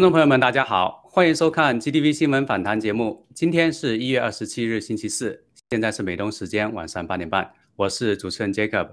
[0.00, 3.26] 观众朋友们，大家好，欢迎收看 GTV 新闻访谈节目。
[3.34, 7.52] 今天是一月二十七日，星期四，现在是美东时间晚上八点半。
[7.76, 8.92] 我是主持人 Jacob。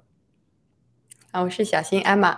[1.32, 2.38] 啊，我是小新 Emma。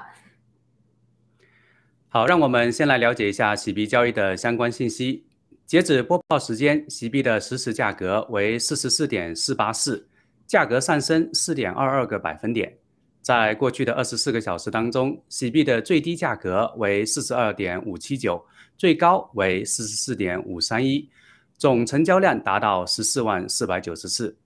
[2.10, 5.26] 好，让我们先来了解一下洗币交易的相关信息。
[5.66, 10.08] 截止播报时间，洗币的实时价格为四十四点四八四，
[10.46, 12.78] 价格上升四点二二个百分点。
[13.24, 18.44] 在过去的二十四个小时当中，洗币的最低价格为四十二点五七九，
[18.80, 21.10] 最高为四十四点五三一，
[21.58, 24.38] 总成交量达到十四万四百九十次。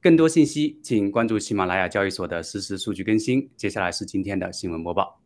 [0.00, 3.50] 更多信息，请关注喜马拉雅交易所的实时数据更新。
[3.56, 5.20] 接下来是今天的新闻播报。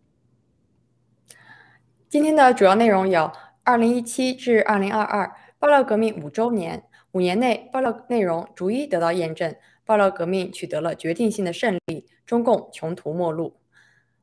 [2.09, 3.31] 今天的主要内容有：
[3.65, 9.55] 二零一七至二零二二爆料革命五周年，五年内爆料内容逐一得到验证。
[9.85, 13.59] 爆料革命取得了决定性的胜利，中共穷途末路。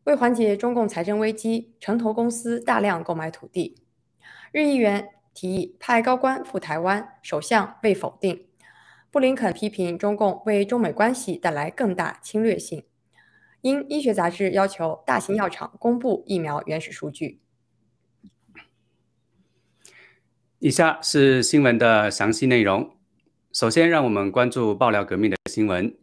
[0.06, 3.75] 为缓解中共财政危机，城投公司大量购买土地。
[4.51, 8.47] 日议员提议派高官赴台湾，首相未否定。
[9.09, 12.84] 布林肯批评中共为中美关系带来更大侵略性。
[13.62, 17.39] 因医学杂志要求大型药厂公布疫苗原始数据。
[20.59, 22.97] 以下是新闻的详细内容。
[23.53, 25.97] 首先，让我们关注爆料革命的新闻。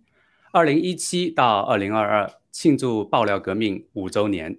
[0.53, 4.59] 二零一七到二零二二庆祝爆料革命五周年。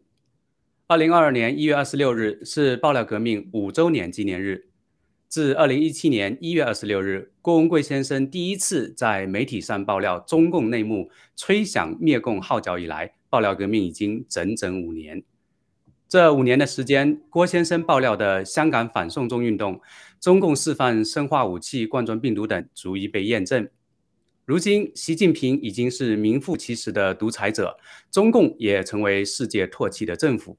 [0.92, 4.70] 二零二二年一月二十六日是爆料革命五周年纪念日。
[5.28, 15.22] 自二零一七年一月二十六日郭文贵先生第一次在媒体上爆料中共内幕、吹响灭共号角以来，爆料革命已经整整五年。
[16.08, 19.80] 这五年的时间，郭先生爆料的香港反送中运动。
[20.20, 23.70] 中共释放生化武器、冠状病毒等，逐一被验证。
[24.44, 27.78] 如今，习近平已经是名副其实的独裁者，
[28.10, 30.58] 中共也成为世界唾弃的政府。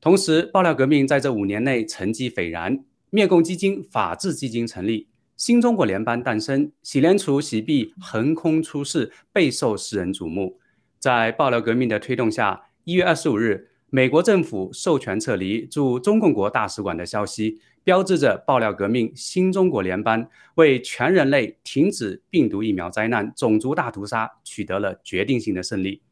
[0.00, 10.58] 同时，爆料革命在这五年内成绩斐然，灭共基金、法治基金成立，新中国联邦诞生，洗联储、洗币横空出世，备受世人瞩目。
[10.98, 17.60] 在爆料革命的推动下，一月二十五日，美国政府授权撤离驻中共国大使馆的消息。
[17.82, 26.02] 标志着爆料革命新中国联邦为全人类停止病毒疫苗灾难、种族大屠杀取得了决定性的胜利。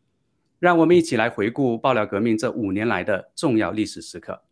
[0.61, 4.43] 让我们一起来回顾爆料革命这五年来的重要历史时刻。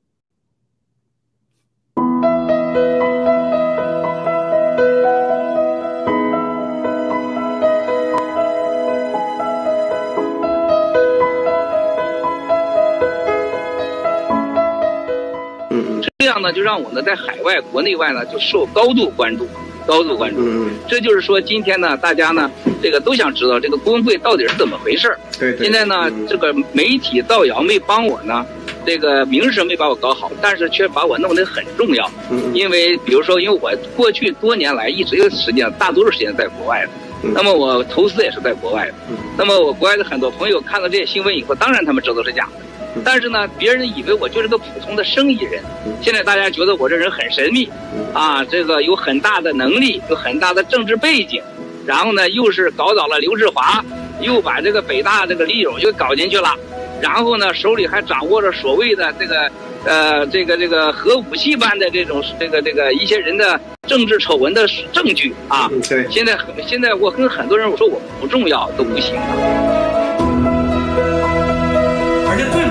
[16.18, 19.46] 这样呢，就让我呢在海外、国内外呢就受高度关注，
[19.86, 20.40] 高度关注。
[20.40, 22.50] 嗯这就是说，今天呢，大家呢，
[22.82, 25.18] 这个都想知道这个工会到底是怎么回事儿。
[25.38, 25.56] 对。
[25.58, 28.44] 现在呢，这个媒体造谣没帮我呢，
[28.84, 32.10] 这个名声没把我搞好，但是却把我弄得很重要。
[32.30, 32.54] 嗯。
[32.54, 36.90] 因为比如说，因为我过去多年来一直有时间，大多数时间在国外的。
[37.24, 37.32] 嗯。
[37.34, 38.94] 那么我投资也是在国外的。
[39.10, 39.16] 嗯。
[39.36, 42.65] 那么我国外的很多朋友看到这些新闻以后，当然他们知道是假的。
[43.04, 45.62] 但是呢，别人以为我就是个普通的生意人。
[46.02, 47.68] 现在大家觉得我这人很神秘，
[48.12, 51.40] 啊，这个有很大的能力，有很大的政治背景，
[51.86, 53.84] 然后呢，又是搞倒了刘志华，
[54.20, 56.54] 又把这个北大这个李勇又搞进去了，
[57.00, 59.50] 然后呢，手里还掌握着所谓的这个，
[59.84, 65.70] 呃，这个这个核武器般的这种这个这个一些人的政治丑闻的证据啊。
[65.88, 66.06] 对。
[66.10, 69.85] 现在现在我跟很多人我说我不重要都不行了。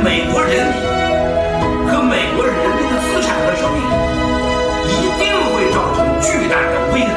[0.04, 0.76] 美国人民
[1.88, 3.82] 和美国人民的资产和生命
[4.88, 6.06] 一定会造成。
[6.22, 7.16] 巨大的危害。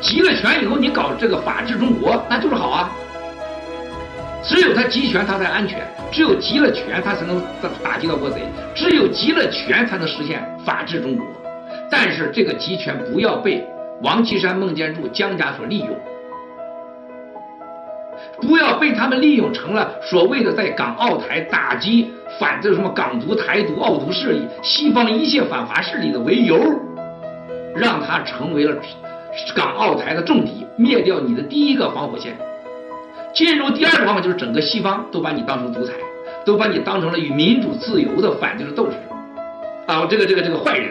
[0.00, 2.90] 集了权以后，你搞这个法治中国，那就是好啊。
[4.48, 5.78] 只有他集权，他才安全；
[6.10, 7.42] 只有集了权，他才能
[7.84, 8.40] 打击到国贼；
[8.74, 11.26] 只有集了权，才能实现法治中国。
[11.90, 13.62] 但是这个集权不要被
[14.02, 15.88] 王岐山、孟建柱、江家所利用，
[18.40, 22.10] 不要被他们利用成了所谓的在港澳台打击
[22.40, 26.58] 反这什么港独、台独、澳独势力、西方一切反华势力的为由，
[27.76, 28.74] 让他成为了
[29.54, 32.34] 港澳台的重敌，灭掉你的第一个防火线。
[33.38, 35.92] 进入第二个方法就是整个西方都把你当成独裁，
[36.44, 38.96] 都把你当成了与民主自由的反就是斗士，
[39.86, 40.90] 啊，这个这个这个坏人，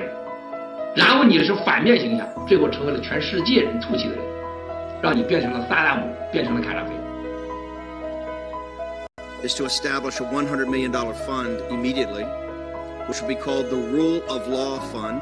[0.95, 4.23] 然后你是反面形象，最后成为了全世界人唾弃的人，
[5.01, 6.91] 让你变成了萨达姆，变成了卡扎菲。
[9.43, 12.23] is to establish a $100 million fund immediately,
[13.07, 15.21] which will be called the Rule of Law Fund.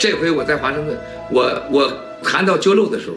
[0.00, 0.98] 这回我在华盛顿，
[1.30, 1.92] 我我
[2.22, 3.16] 谈到救漏的时候，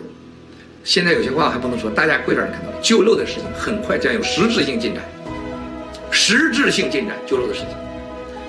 [0.84, 5.02] 现在有些话还不能说，大家会让人看到了，救漏的事情很快将有实质性进展，
[6.12, 7.70] 实质性进展，救漏的事情，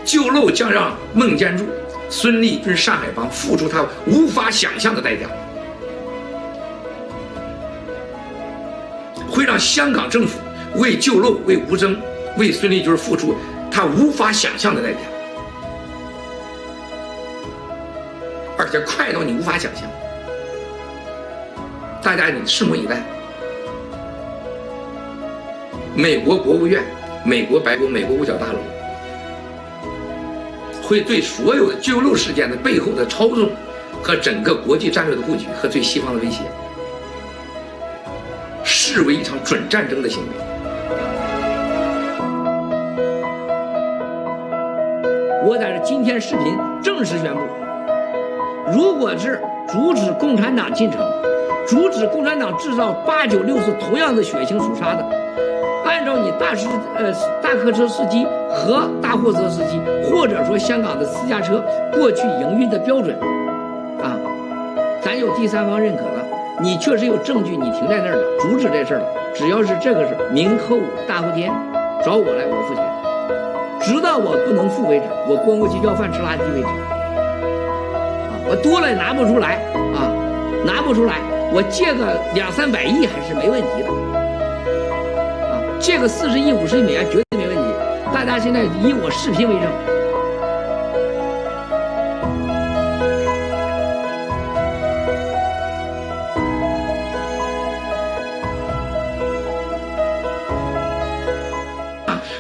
[0.04, 1.64] 救漏将让孟建柱、
[2.10, 5.28] 孙立军、上海帮付出他无法想象的代价，
[9.30, 10.40] 会让香港政府
[10.74, 11.96] 为救漏、为吴征、
[12.36, 13.36] 为孙立军付出
[13.70, 14.98] 他无法想象的代价。
[18.56, 19.84] 而且快到你无法想象。
[22.02, 23.02] 大家你拭目以待。
[25.96, 26.82] 美国国务院、
[27.24, 28.58] 美国白宫、美国五角大楼
[30.82, 33.48] 会对所有的救漏事件的背后的操纵
[34.02, 36.42] 和整个国际战略的布局和对西方的威胁，
[38.64, 40.28] 视为一场准战争的行为。
[45.46, 47.63] 我在这今天视频正式宣布。
[48.72, 51.00] 如果是阻止共产党进城，
[51.66, 55.04] 阻止共产党制造八九六次同样的血腥屠杀的，
[55.84, 57.12] 按照你大司呃
[57.42, 61.62] 大客车司机和大货车司机，或者说香港的私家车
[61.92, 63.14] 过去营运的标准，
[64.02, 64.16] 啊，
[65.02, 66.24] 咱有第三方认可了，
[66.60, 69.06] 你确实有证据，你停在那儿了，阻止这事儿了。
[69.34, 71.52] 只要是这个事明后大后天，
[72.04, 72.84] 找我来，我付钱，
[73.80, 76.93] 直到我不能付为止，我关过去要饭吃垃圾为止。
[78.46, 79.54] 我多了也拿不出来
[79.94, 80.12] 啊，
[80.64, 81.20] 拿不出来，
[81.52, 83.88] 我借个两三百亿还是没问题的，
[85.48, 87.62] 啊，借个四十亿、五十亿美元绝对没问题。
[88.12, 89.70] 大家现在以我视频为证。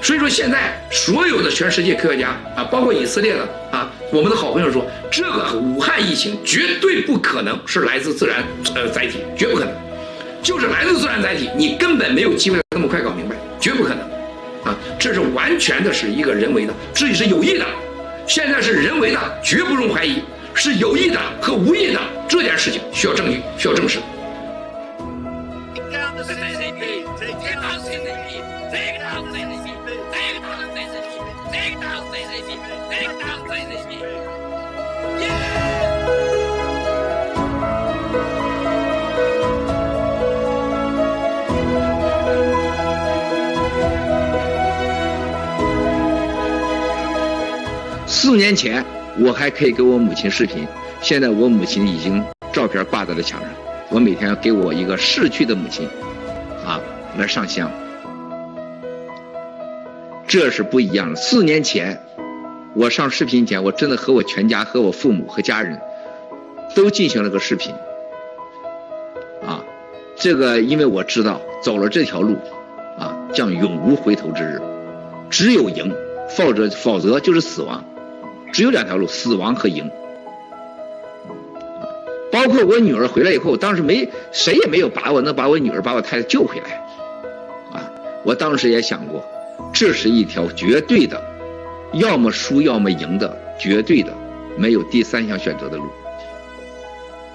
[0.02, 3.40] 所以说现在所有的全世界科学家啊，包括以色列的
[3.70, 3.90] 啊。
[4.14, 8.44] 我们的好朋友说，这个武汉疫情绝对不可能是来自自然
[8.76, 9.74] 呃载体，绝不可能。
[10.40, 13.98] 就是来自自然载体，你根本没有机会那么快搞明白，绝不可能。
[14.62, 17.66] 啊，这是完全的是一个人为的，自己是有意的。
[18.24, 20.22] 现在是人为的，绝不容怀疑，
[20.54, 23.98] 是有意的和无意的这件事情需要证据，需要证实。
[48.06, 48.84] 四年前，
[49.18, 50.66] 我还可以给我母亲视频，
[51.00, 53.48] 现在我母亲已经照片挂在了墙上。
[53.90, 55.88] 我每天要给我一个逝去的母亲，
[56.66, 56.80] 啊，
[57.18, 57.70] 来上香。
[60.26, 61.16] 这是不一样的。
[61.16, 62.00] 四年前，
[62.74, 65.80] 我上视频前，我真的和我全家、和我父母和家人，
[66.74, 67.72] 都进行了个视频。
[69.46, 69.64] 啊，
[70.16, 72.36] 这个因为我知道走了这条路，
[72.98, 74.60] 啊，将永无回头之日，
[75.28, 75.94] 只有赢，
[76.30, 77.84] 否则否则就是死亡。
[78.52, 79.90] 只有两条路，死亡和赢。
[82.32, 86.84] 包括我女儿回来以后，当时没谁也没有把握能把我女儿把我太太救回来，
[87.72, 87.90] 啊，
[88.24, 89.24] 我当时也想过，
[89.72, 91.22] 这是一条绝对的，
[91.94, 94.12] 要么输要么赢的绝对的，
[94.56, 95.84] 没有第三项选择的路。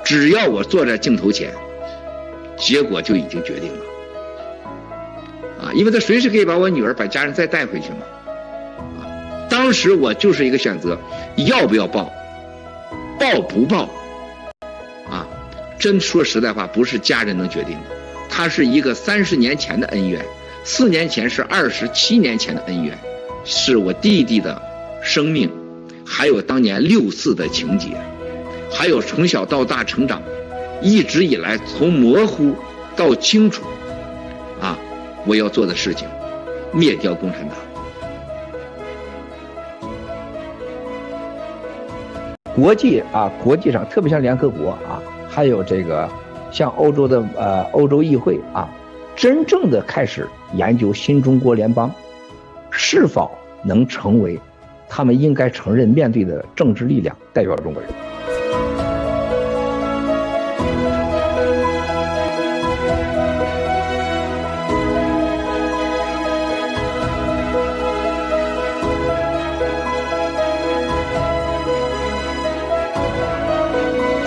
[0.03, 1.53] 只要我坐在镜头前，
[2.57, 3.85] 结果就已经决定了。
[5.61, 7.97] 啊，因为他随时可以把我女儿、把家人再带回去嘛。
[9.01, 9.03] 啊，
[9.49, 10.97] 当时我就是一个选择，
[11.35, 12.11] 要不要报，
[13.19, 13.89] 报不报？
[15.09, 15.27] 啊，
[15.77, 17.83] 真说实在话，不是家人能决定的，
[18.29, 20.25] 他是一个三十年前的恩怨，
[20.71, 22.95] 四年前是二十七年前的恩怨，
[23.43, 24.61] 是我弟弟的
[25.01, 25.49] 生命，
[26.05, 27.97] 还有当年六四的情节，
[28.71, 30.21] 还有从小到大成长，
[30.79, 32.55] 一直以来从模糊
[32.95, 33.63] 到清楚，
[34.61, 34.77] 啊。
[35.25, 36.07] 我要做的事情，
[36.71, 37.57] 灭掉共产党。
[42.53, 46.07] 国际啊，国际上特别像联合国啊，还有这个
[46.51, 48.69] 像欧洲的呃欧洲议会啊，
[49.15, 51.91] 真正的开始研究新中国联邦
[52.72, 53.32] 是否
[53.63, 54.39] 能成为
[54.88, 57.91] 他们应该承认面对的政治力量，代表中国人。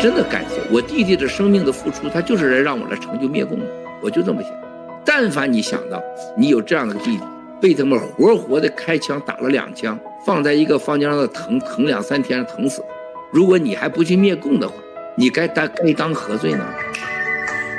[0.01, 3.61] 真的感谢我弟弟的生命的付出，他就是来让我来成就灭共，
[4.01, 4.72] 我就这么想。
[5.05, 6.03] 但凡你想到
[6.37, 7.23] 你有这样的弟弟，
[7.61, 12.85] 被他们活活的开枪打了两枪，放在一个房间让他疼疼两三天疼死，
[13.31, 14.75] 如果你还不去灭共的话，
[15.17, 16.65] 你该当该当何罪呢？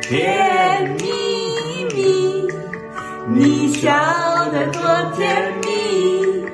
[0.01, 2.47] 甜蜜蜜，
[3.33, 3.91] 你笑
[4.51, 4.81] 得多
[5.15, 6.45] 甜蜜，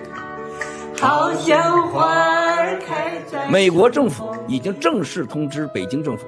[1.00, 2.06] 好像花
[2.56, 3.48] 儿开在。
[3.48, 4.30] 美国政府。
[4.50, 6.26] 已经正式通知北京政府，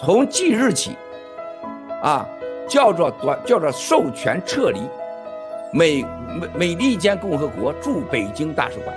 [0.00, 0.96] 从即日起，
[2.02, 2.26] 啊，
[2.68, 4.80] 叫做短叫做授权撤离。
[5.72, 6.04] 美
[6.40, 8.96] 美美利坚共和国驻北京大使馆，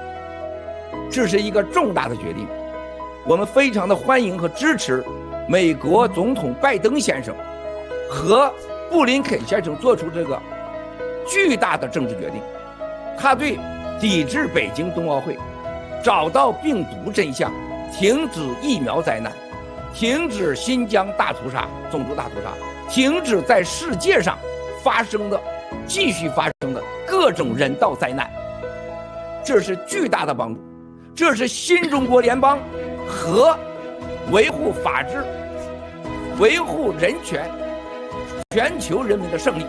[1.12, 2.48] 这是一个重大的决定，
[3.26, 5.04] 我们非常的欢迎和支持
[5.48, 7.36] 美国总统拜登先生
[8.10, 8.54] 和
[8.90, 10.40] 布林肯先生做出这个
[11.28, 12.42] 巨大的政治决定，
[13.18, 13.58] 他对
[14.00, 15.38] 抵制北京冬奥会，
[16.04, 17.52] 找到病毒真相。
[17.92, 19.34] 停止疫苗灾难，
[19.96, 22.52] 停止新疆大屠杀、种族大屠杀，
[22.90, 24.38] 停止在世界上
[24.84, 25.40] 发生的、
[25.86, 28.30] 继续发生的各种人道灾难，
[29.46, 30.60] 这是巨大的帮助，
[31.16, 32.58] 这是新中国联邦
[33.08, 33.56] 和
[34.32, 35.24] 维护法治、
[36.40, 37.50] 维护人权、
[38.50, 39.66] 全球人民的胜利。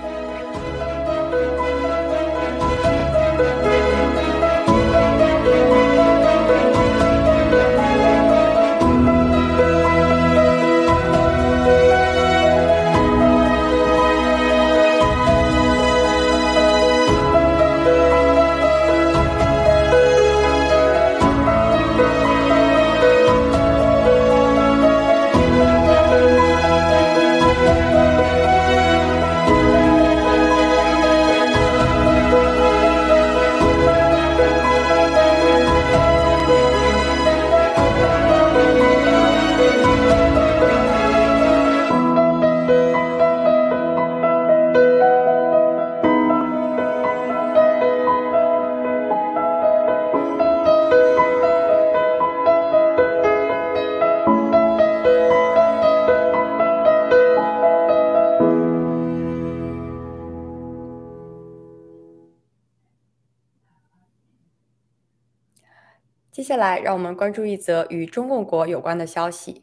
[66.60, 69.62] 来，让我们关注一则与中共国有关的消息。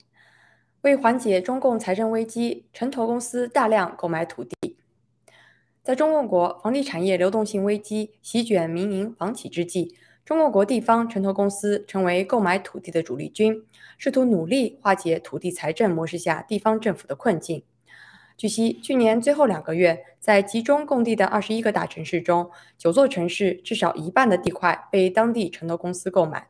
[0.81, 4.77] 为缓解中共财政危机，城投公司大量购买土地。
[5.83, 13.63] 在中共国房地产业流动性危机席卷民营房企之际，中共国地方城投公司成为购买土地的主力军，
[13.99, 17.63] 试图努力化解土地财政模式下地方政府的困境。
[18.35, 26.47] 据悉，去年最后两个月，在集中供地的二十一个大城市中，九座城市至少一半的地块被当地城投公司购买。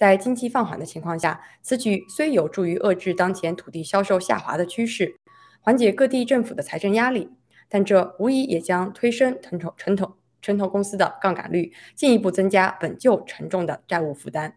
[0.00, 5.14] 在经济放缓的情况下，此举虽有助于遏制当前土地销售下滑的趋势，
[5.60, 7.28] 缓解各地政府的财政压力，
[7.68, 14.54] 但这无疑也将推升城投城投城投公司的杠杆率，进一步增加本就沉重的债务负担。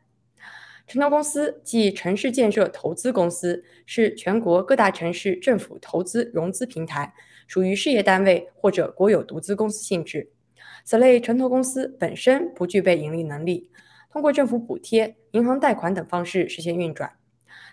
[0.87, 7.13] 城投公司即城市建设投资公司，是全国各大城市政府投资融资平台，
[7.47, 10.29] 属于事业单位或者国有独资公司性质。
[10.85, 13.69] 此类城投公司本身不具备盈利能力。
[14.13, 17.13] 通过政府补贴、银行贷款等方式实现运转。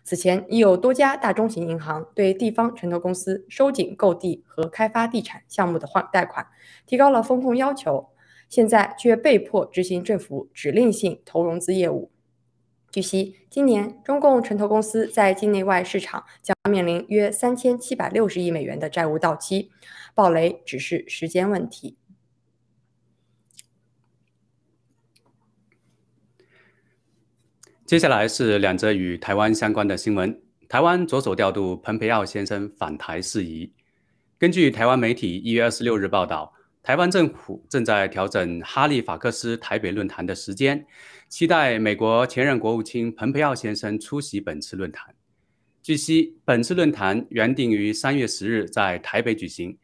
[0.02, 6.46] 此前已有多家大中型银行对地方城投公司收紧购地和开发地产项目的换贷款，
[6.86, 8.08] 提高了风控要求。
[8.48, 12.10] 现在却被迫执行政府指令性投融资业务。
[12.90, 19.70] 据悉，今年中共城投公司在境内外市场将面临约三千七百六十亿美元的债务到期，
[20.14, 21.96] 暴雷只是时间问题。
[27.90, 30.40] 接下来是两则与台湾相关的新闻。
[30.68, 33.72] 台湾着手调度蓬佩奥先生访台事宜。
[34.38, 36.52] 根据台湾媒体一月二十六日报道。
[36.84, 40.86] 台湾政府正在调整哈利法克斯台北论坛的时间，
[41.28, 45.12] 期待美国前任国务卿蓬佩奥先生出席本次论坛。
[45.82, 49.76] 据悉，本次论坛原定于三月十日在台北举行，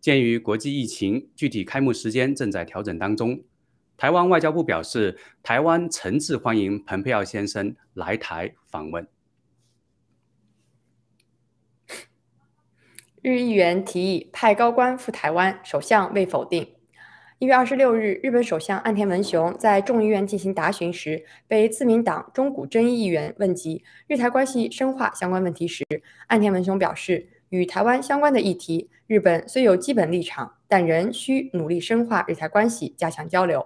[0.00, 3.40] 鉴于国际疫情，具体开幕时间正在调整当中。
[4.02, 9.06] 台湾外交部表示，台湾诚挚欢迎蓬佩奥先生来台访问。
[13.22, 16.74] 日议员提议派高官赴台湾，首相未否定。
[17.38, 25.84] 一月二十六日，日本首相岸田文雄在众议院进行答询时，被自民党中古争议议员问及日台关系深化相关问题时，
[26.26, 33.64] 岸田文雄表示，与台湾相关的议题，日本虽有基本立场，但仍需努力深化日台关系，加强交流。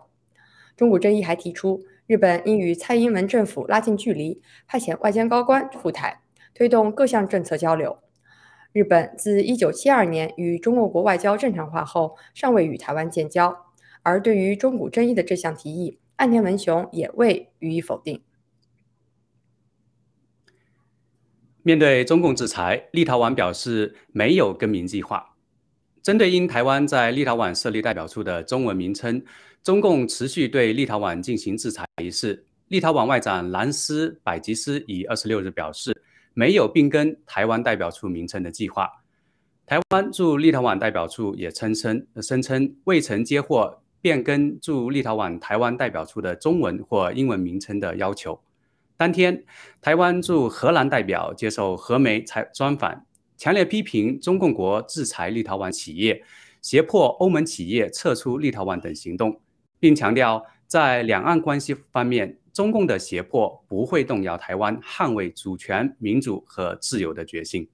[0.76, 6.20] 中古争议还提出，日本应与蔡英文政府拉近距离，派遣外交高官赴台，
[6.52, 7.98] 推动各项政策交流。
[8.72, 13.64] 日本自1972年与中国国外交正常化后，尚未与台湾建交。
[14.02, 18.22] 而对于中古争议的这项提议，岸田文雄也未予以否定。
[21.62, 25.36] 面对中共制裁，立陶宛表示没有更名计划。
[26.02, 29.24] 针对因台湾在立陶宛设立代表处的中文名称，
[29.66, 35.92] 中共持续对立陶宛进行制裁一事，立陶宛外长兰斯百吉斯以26日表示。
[36.34, 38.88] 没有并更台湾代表处名称的计划。
[39.64, 48.38] 台湾驻立陶宛代表处也称称声称未曾接获变更驻立陶宛台湾代表处的中文或英文名称的要求。
[48.96, 49.42] 当天，
[49.80, 53.04] 台湾驻荷兰代表接受荷媒采专访，
[53.36, 56.22] 强烈批评中共国制裁立陶宛企业、
[56.60, 59.40] 胁迫欧盟企业撤出立陶宛等行动，
[59.78, 62.38] 并强调在两岸关系方面。
[62.52, 67.68] 中共的胁迫不会动摇台湾捍卫主权、民主和自由的决心。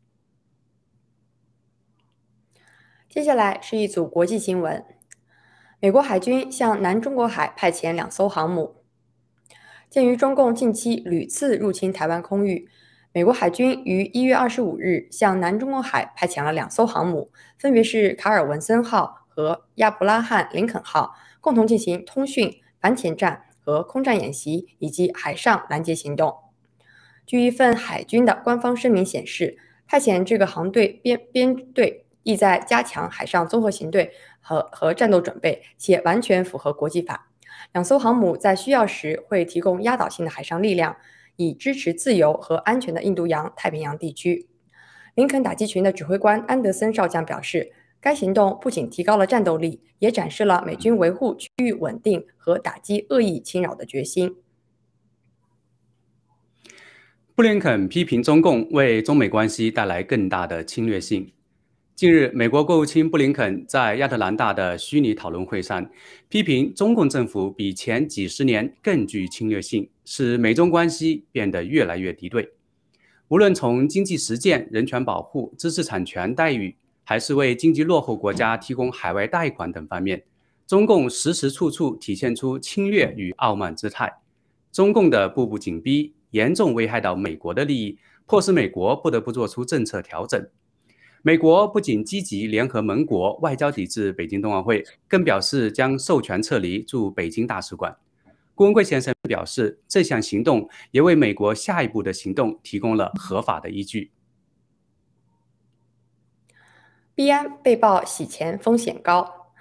[3.09, 4.85] 接下来是一组国际新闻：
[5.79, 8.83] 美国海军向南中国海派遣两艘航母。
[9.89, 12.69] 鉴于中共近期屡次入侵台湾空域，
[13.13, 22.51] 美国海军于一月二十五日向南中国海派遣了两艘航母，分别是卡尔文森号和亚伯拉罕林肯号，共同进行通讯、
[22.81, 23.45] 反潜战。
[23.65, 26.35] 和空战演习以及海上拦截行动。
[27.25, 34.05] 据一份海军的官方声明显示，派遣这个航队编编队意在加强海上综合行动
[34.41, 37.31] 和和战斗准备，且完全符合国际法。
[37.71, 40.97] 两艘航母在需要时会提供压倒性的海上力量，
[41.37, 44.49] 以支持自由和安全的印度洋太平洋地区。
[45.15, 47.73] 林肯打击群的指挥官安德森少将表示。
[48.03, 54.35] 该行动不仅提高了战斗力，也展示了美军维护区域稳定和打击恶意侵扰的决心。
[57.37, 61.33] 布林肯批评中共为中美关系带来更大的侵略性。
[61.95, 65.89] 近日，美国国务卿布林肯在亚特兰大的虚拟讨论会上，
[66.29, 72.51] 批评中共政府比前几十年更具侵略性，使美中关系变得越来越敌对。
[73.29, 76.75] 无论从经济实践、人权保护、知识产权待遇。
[77.13, 80.25] 还是为经济落后国家提供海外贷款等方面，
[80.67, 84.11] 中共时时处处体现出侵略与傲慢姿态。
[84.73, 90.43] 中共的步步紧逼，严重危害到美国的利益，迫使美国不得不做出政策调整。
[91.21, 97.95] 美国不仅积极联合盟国外交抵制北京冬奥会，更表示将授权撤离驻北京大使馆。
[98.55, 104.13] 顾文贵先生表示，这项行动也为美国下一步的行动提供了合法的依据。
[107.15, 109.53] 币安被曝洗钱风险高。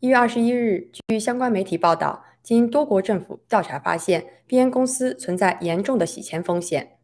[0.00, 6.96] 一月二十一日，据相关媒体报道，经多国政府调查发现，币安公司存在严重的洗钱风险。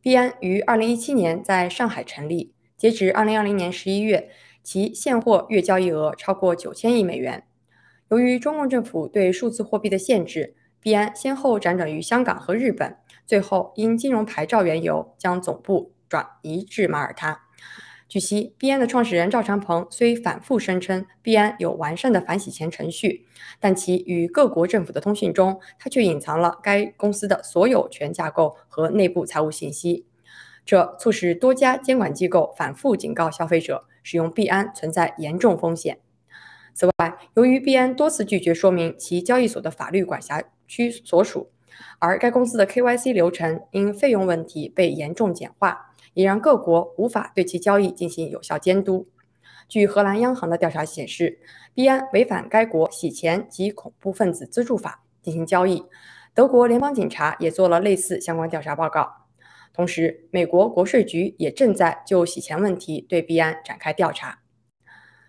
[0.00, 4.30] 币安于二零一七年在上海成立，截至二零二零年十一月，
[4.64, 7.44] 其现货月交易额超过九千亿美元。
[8.08, 17.42] 由于中共政府对数字货币的限制，币安先后辗转于香港和日本，最后因金融牌照缘由，将总部转移至马耳他。
[18.10, 23.24] 据悉，币安的创始人赵长鹏虽反复声称币安有完善的反洗钱程序，
[23.60, 30.06] 但其与各国政府的通讯中，他却隐藏了该公司的所有权架构和内部财务信息，
[30.66, 36.00] 这促使多家监管机构反复警告消费者使用币安存在严重风险。
[36.74, 41.52] 此外，由于币安多次拒绝说明其交易所的法律管辖区所属，
[42.00, 49.08] 而该公司的 KYC 流程因费用问题被严重简化，也让各国无法对其交易进行有效监督。
[49.68, 51.38] 据荷兰央行的调查显示，
[51.74, 55.84] 币安违反该国洗钱及恐怖分子资助法进行交易。
[56.34, 59.08] 德国联邦警察也做了类似相关调查报告。
[59.72, 64.40] 同时，美国国税局也正在就洗钱问题对币安展开调查。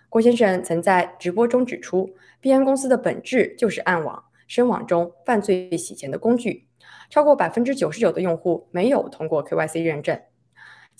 [0.09, 6.67] 郭先生曾在直播中指出，币安公司的本质就是暗网、深网中犯罪洗钱的工具。
[7.09, 10.19] 超过百分之九十九的用户没有通过 KYC 认证。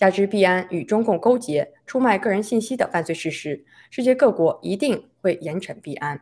[0.02, 6.22] 加之币安与中共勾结、出卖个人信息的犯罪事实，世界各国一定会严惩币安。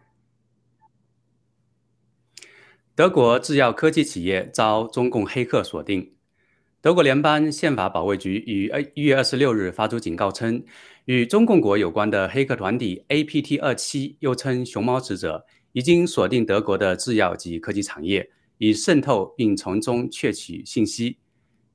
[2.93, 6.11] 德国制药科技企业遭中共黑客锁定。
[6.81, 10.61] 德国联邦宪法保卫局于一月二十六日发出警告称，
[11.05, 21.19] 与中共国有关的黑客团体 APT 二七，又称“熊猫使者”，已经锁定德国的制药及科技产业，以渗透并从中窃取信息。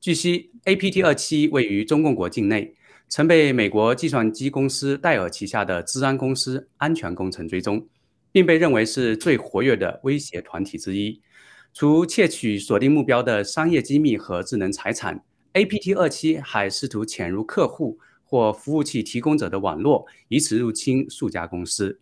[0.05, 2.75] 据悉，APT 二七位于中共国境内，
[3.09, 7.89] 曾被美国计算机公司戴尔旗下的治安公司安全工程追踪，
[8.31, 11.23] 并被认为是最活跃的威胁团体之一。
[11.73, 21.99] 除窃取锁定目标的商业机密和智能财产，APT 二七还试图潜入客户或服务器提供者的网络，以此入侵数家公司。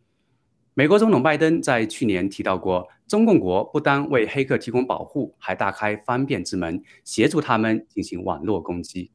[0.74, 9.12] 美国总统拜登在去年提到过，中共国不单为黑客提供保护，还大开方便之门，协助他们进行网络攻击。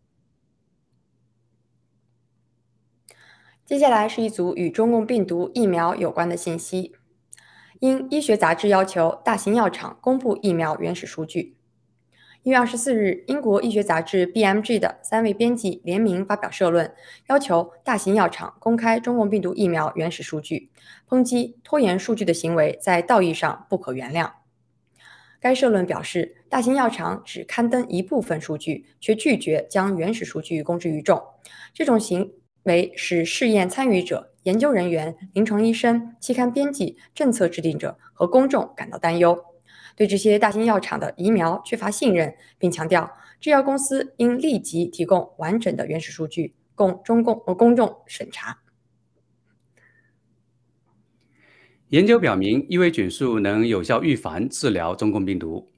[3.65, 6.93] 接下来是一组与中共病毒疫苗有关的信息。
[7.79, 11.56] 因医学杂志要求大型药厂公布疫苗原始数据。
[12.47, 16.93] 一月二十四日，英国医学杂志 BMG 的三位编辑联名发表社论，
[17.27, 20.71] 要求大型药厂公开中共病毒疫苗原始数据，
[21.09, 24.31] 抨击拖延数据的行为在道义上不可原谅。
[25.41, 31.21] 该社论表示，大型药厂只刊登一部分数据，却拒绝将原始数据公之于众，
[31.73, 32.31] 这种行
[32.63, 39.37] 为使试验参与者、研究人员、临床医生、期刊编辑、政策制定者和公众感到担忧。
[39.97, 48.59] 对这些大型药厂的疫苗缺乏信任，并强调制药公司应立即提供完整的原始数据供中共和公众审查。
[51.89, 55.71] 研究表明，伊维菌素能有效预防、治疗中共病毒。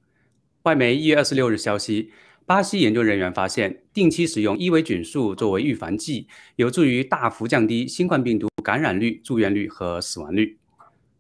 [0.64, 2.12] 外媒一月二十六日消息，
[2.46, 6.28] 巴西研究人员发现，定期使用伊维菌素作为预防剂，
[6.58, 10.59] 有助于大幅降低新冠病毒感染率、住院率和死亡率。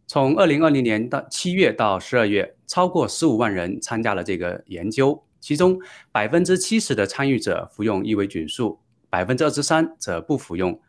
[0.09, 5.79] 从二零二零年到七月到十二月，超过十五万人参加了这个研究，其中
[6.11, 10.81] 百分之七十的参与者服用伊维菌素，百分之二十三则不服用。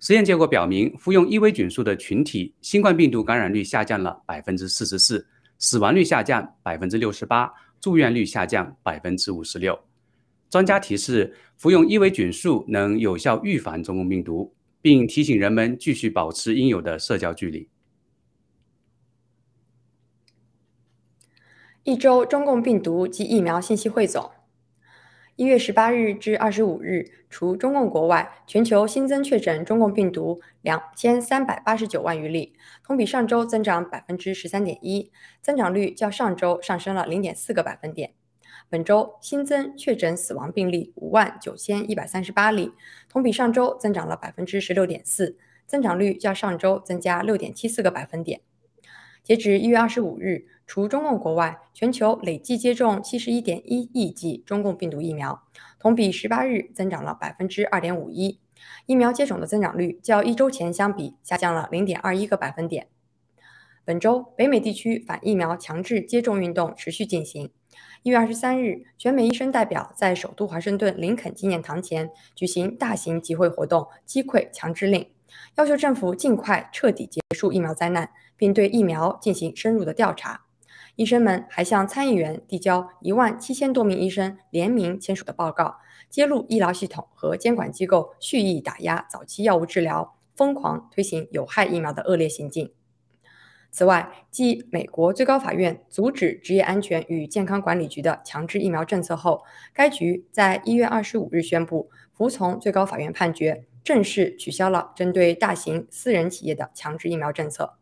[0.00, 5.26] 实验结果表明，服用伊维菌素的群体，新冠病毒感染率下降了百分之四十四，
[5.58, 7.50] 死亡率下降百分之六十八，
[7.80, 9.80] 住院率下降百分之五十六。
[10.50, 14.52] 专家提示，服用伊维菌素能有效预防中共病毒，
[14.82, 17.66] 并提醒人们继续保持应有的社交距离。
[21.84, 24.30] 一周中共病毒及疫苗信息汇总：
[25.36, 35.10] 一月十八日至二十五日，除中共国外，全球新增确诊中共病毒两千三百八十九万余例，同比上周增长百分之十三点一，
[35.40, 38.12] 增长率较上周上升了零点四个百分点。
[38.68, 42.72] 本周新增确诊死亡病例五万九千一百三十八例，
[43.08, 48.42] 同比上周增长了百分之十六点四，增长率较上周增加六点七四个百分点。
[49.28, 50.46] 截至一月二十五日。
[50.66, 55.42] 除中共国外，全球累计接种七十一点一亿剂中共病毒疫苗，
[55.78, 58.40] 同比十八日增长了百分之二点五一。
[58.86, 62.88] 疫苗接种的增长率较一周前相比下降了零点二一个百分点。
[63.84, 67.50] 本周，北美地区反疫苗强制接种运动持续进行。
[68.02, 75.06] 一月二十三日，全美医生代表在首都华盛顿林肯纪念堂前举行大型集会活动，击溃强制令，
[75.58, 80.42] 要求政府尽快彻底结束疫苗灾难，并对疫苗进行深入的调查。
[80.94, 92.72] 医生们还向参议员递交一万七千多名医生联名签署的报告，揭露医疗系统和监管机构蓄意打压早期药物治疗、疯狂推行有害疫苗的恶劣行径。
[93.72, 99.42] 此外，继美国最高法院阻止职业安全与健康管理局的强制疫苗政策后，
[99.74, 107.78] 该局在一月二十五日宣布服从最高法院判决，正式取消了针对大型私人企业的强制疫苗政策。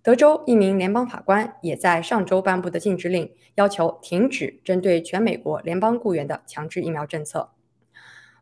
[0.00, 7.50] 德州一名联邦法官也在上周颁布的禁止令，要求停止针对全美国联邦雇员的强制疫苗政策。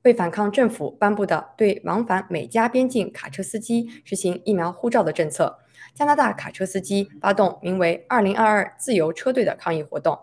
[0.03, 5.61] 为反抗政府颁布的对往返美加边境卡车司机实行疫苗护照的政策，
[5.95, 10.19] 加拿大卡车司机发动名为“二零二二自由车队”的抗议活动，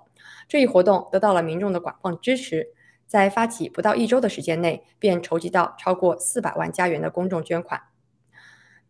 [0.48, 2.68] 这一活动得到了民众的广泛支持，
[3.12, 7.82] 在发起不到一周的时间内，便筹集到超过四百万加元的公众捐款。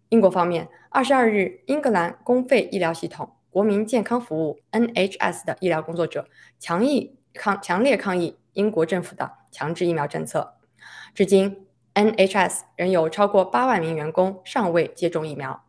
[0.09, 6.27] 英国方面，二十二日，英格兰公费医疗系统国民健康服务 （NHS） 的医疗工作者
[6.59, 10.53] 强议抗强烈抗议英国政府的强制疫苗政策。
[11.15, 15.65] 至今，NHS 仍有超过八万名员工尚未接种疫苗。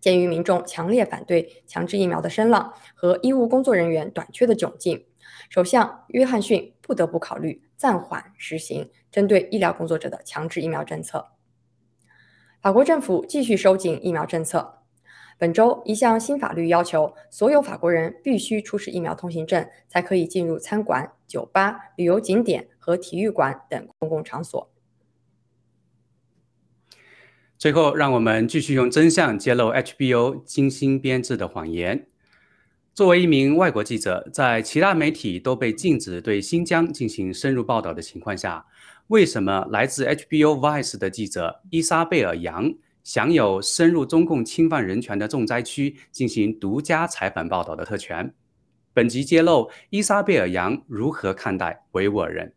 [0.00, 5.04] 鉴于民众强烈反对强制疫苗的声浪和医务工作人员短缺的窘境，
[5.50, 11.32] 首相约翰逊不得不考虑暂缓实行针对医疗工作者的强制疫苗政策。
[12.60, 14.80] 法国政府继续收紧疫苗政策。
[15.36, 24.70] 本周，一项新法律要求所有法国人必须出示疫苗通行证，才可以进入餐馆、酒吧、旅游景点和体育馆等公共场所。
[27.58, 32.06] 最后，让我们继续用真相揭露 HBO 精心编制的谎言。
[32.94, 38.64] 作为一名外国记者，在其他媒体都被禁止对新疆进行深入报道的情况下，
[39.08, 48.32] 为什么来自 HBO Vice 的记者伊莎贝尔·杨享有深入中共侵犯人权的重灾区进行独家采访报道的特权？
[48.92, 52.52] 本集揭露伊莎贝尔·杨如何看待维吾尔人。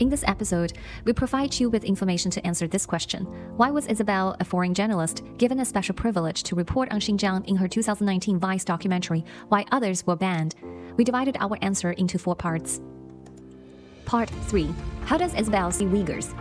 [0.00, 0.72] In this episode,
[1.04, 3.26] we provide you with information to answer this question
[3.58, 7.56] Why was Isabel, a foreign journalist, given a special privilege to report on Xinjiang in
[7.56, 10.54] her 2019 Vice documentary, Why Others Were Banned?
[10.96, 12.80] We divided our answer into four parts.
[14.06, 14.72] Part 3
[15.04, 16.34] How does Isabel see Uyghurs?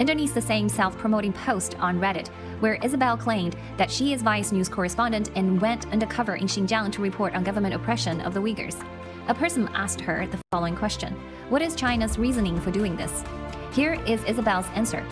[0.00, 2.26] Underneath the same self promoting post on Reddit,
[2.58, 7.02] where Isabel claimed that she is Vice News correspondent and went undercover in Xinjiang to
[7.02, 8.84] report on government oppression of the Uyghurs.
[9.26, 11.14] A person asked her the following question
[11.48, 13.24] What is China's reasoning for doing this?
[13.72, 15.02] Here is Isabel's answer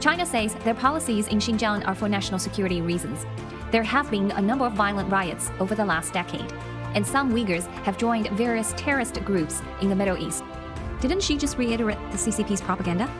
[0.00, 3.26] China says their policies in Xinjiang are for national security reasons.
[3.72, 6.50] There have been a number of violent riots over the last decade,
[6.94, 10.42] and some Uyghurs have joined various terrorist groups in the Middle East.
[11.02, 13.10] Didn't she just reiterate the CCP's propaganda?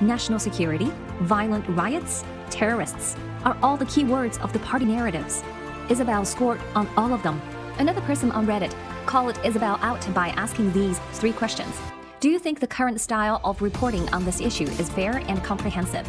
[0.00, 5.42] National security, violent riots, terrorists are all the key words of the party narratives.
[5.90, 7.42] Isabel scored on all of them.
[7.78, 11.78] Another person on Reddit called Isabel out by asking these three questions.
[12.20, 16.08] Do you think the current style of reporting on this issue is fair and comprehensive?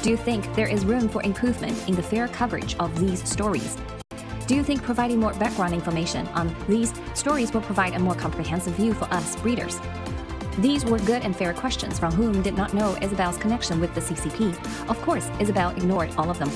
[0.00, 3.76] Do you think there is room for improvement in the fair coverage of these stories?
[4.46, 8.74] Do you think providing more background information on these stories will provide a more comprehensive
[8.74, 9.78] view for us readers?
[10.58, 14.00] These were good and fair questions from whom did not know Isabel's connection with the
[14.00, 14.50] CCP.
[14.88, 16.50] Of course, Isabel ignored all of them.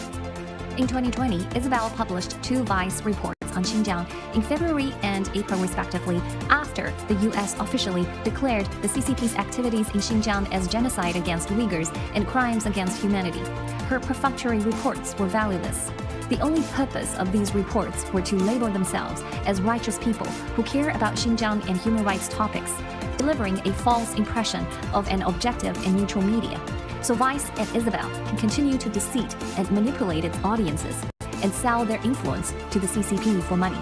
[0.79, 6.19] In 2020, Isabel published two Vice reports on Xinjiang in February and April, respectively,
[6.51, 12.27] after the US officially declared the CCP's activities in Xinjiang as genocide against Uyghurs and
[12.27, 13.41] crimes against humanity.
[13.89, 15.91] Her perfunctory reports were valueless.
[16.29, 20.91] The only purpose of these reports were to label themselves as righteous people who care
[20.91, 22.73] about Xinjiang and human rights topics,
[23.17, 26.61] delivering a false impression of an objective and neutral media.
[27.03, 31.07] So Vice and Isabel can continue to deceive and manipulate its audiences
[31.42, 33.80] and sell their influence to the CCP for money.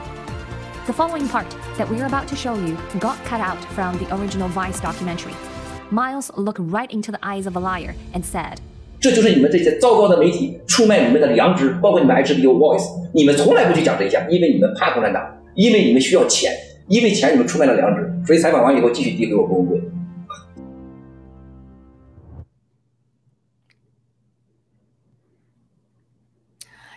[0.85, 1.45] The following part
[1.77, 5.33] that we are about to show you got cut out from the original Vice documentary.
[5.91, 8.57] Miles looked right into the eyes of a liar and said,
[8.99, 15.23] 这就是你们这些糟糕的媒体出卖你们的良知，包括你们 HBO Voice，你们从来不去讲这些，因为你们怕共产党，
[15.55, 16.51] 因为你们需要钱，
[16.87, 18.11] 因为钱你们出卖了良知。
[18.25, 19.81] 所以采访完以后继续诋毁我公会。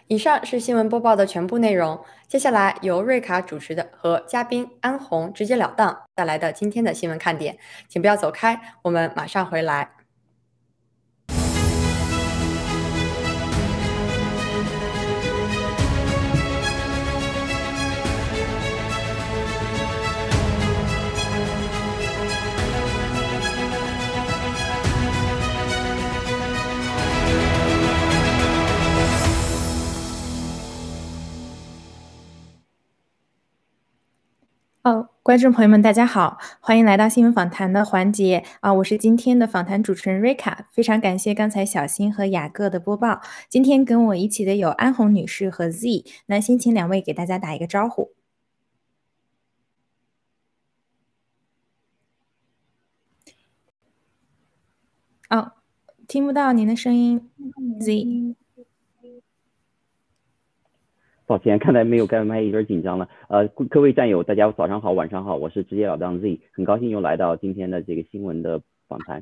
[0.08, 2.00] 以上是新闻播报的全部内容。
[2.30, 7.58] 接下来由瑞卡主持的和嘉宾安红直截了当带来的今天的新闻看点，
[7.90, 9.97] 请不要走开，我们马上回来。
[35.28, 38.74] 观众朋友们，大家好，欢迎来到新闻访谈的环节啊！
[38.76, 43.20] 我是今天的访谈主持人瑞卡，非常感谢刚才小新和雅各的播报。
[43.50, 48.14] 今天跟我一起的有安红女士和 Z，那先请两位给大家打一个招呼。
[55.30, 55.52] 哦，
[56.08, 57.30] 听不到您的声音
[57.82, 58.47] ，Z。
[61.28, 63.10] 抱歉，看来没有开麦，有点紧张了。
[63.28, 69.22] 呃，各位战友，大家早上好，晚上好，我是直接了当 Z，很高兴又来到今天的这个新闻的访谈，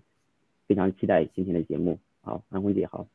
[0.68, 1.98] 非常期待今天的节目。
[2.22, 3.08] 好，安红姐好。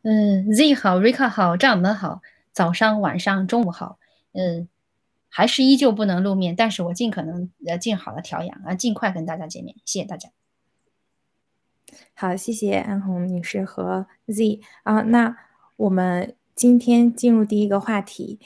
[0.00, 3.98] 嗯，Z 好，Rika 好，战友们好，早上、晚上、中午好。
[4.32, 4.66] 嗯，
[5.28, 10.30] 还是依旧不能露面，但是我尽可能呃尽好了调养啊，尽快跟大家见面，谢谢大家。
[12.14, 15.36] 好，谢谢安红女士和 Z 啊，那
[15.76, 18.40] 我们今天进入第一个话题，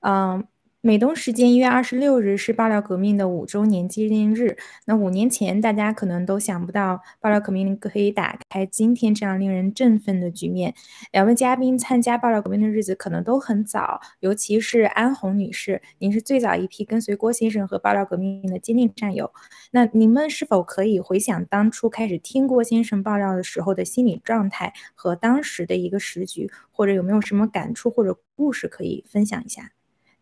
[0.00, 0.44] 嗯。
[0.84, 4.56] 美东时间一月二十六日是爆料革命的五周年纪念日。
[4.84, 10.74] 那五年前，大家可能都想不到爆料革命可以打开今天这样令人振奋的局面。
[11.12, 19.32] 两位嘉宾参加爆料革命的日子可能都很早，尤其是安红女士，您是最早一批跟随郭先生和爆料革命的坚定战友。
[19.70, 29.70] 那您们是否可以回想当初开始听郭先生爆料的时候的心理状态和当时的一个时局，或者有没有什么感触或者故事可以分享一下？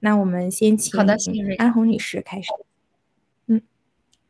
[0.00, 1.16] 那我们先请好的，
[1.58, 2.48] 安红女士开始。
[3.46, 3.62] 嗯，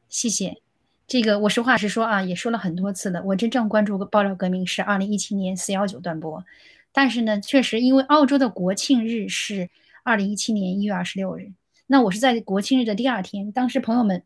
[0.08, 0.60] 谢谢。
[1.06, 3.22] 这个我实话实说啊，也说了很多次了。
[3.24, 6.44] 我真正关注爆料革命是二零一七年四幺九断播，
[6.92, 9.70] 但是呢，确实因为澳洲的国庆日是
[10.04, 11.52] 二零一七年一月二十六日，
[11.88, 14.22] 那我是在国庆日的第二天，当时朋友们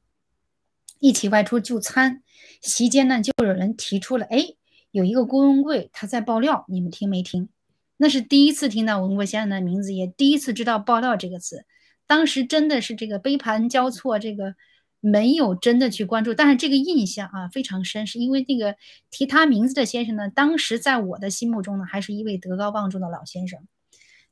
[0.98, 2.22] 一起外出就餐，
[2.61, 4.54] 席间呢就有人提出了，哎，
[4.90, 7.48] 有一个郭文贵他在爆料，你们听没听？
[7.96, 11.64] 那是第一次听到文贵先生的名字，也第一次知道“报道”这个词。
[12.07, 14.57] 当时真的是这个杯盘交错，这个
[15.00, 18.76] 没有真的去关注，但是这个印象啊非常深，是因为那个
[19.11, 23.61] 提他名字的先生呢，当时在我的心目中呢，还是一位德高望重的老先生。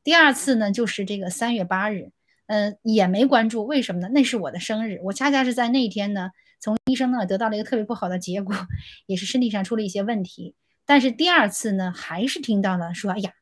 [0.02, 2.10] 第二次呢，就是这个三月八日，
[2.46, 4.08] 嗯，也没关注，为什么呢？
[4.08, 8.54] 那是我的生日，我恰恰是在那一天呢，从医生那得到了一个特别不好的结果，
[9.06, 10.54] 也是身体上出了一些问题。
[10.84, 13.32] 但是第二次呢，还是听到了说，哎呀。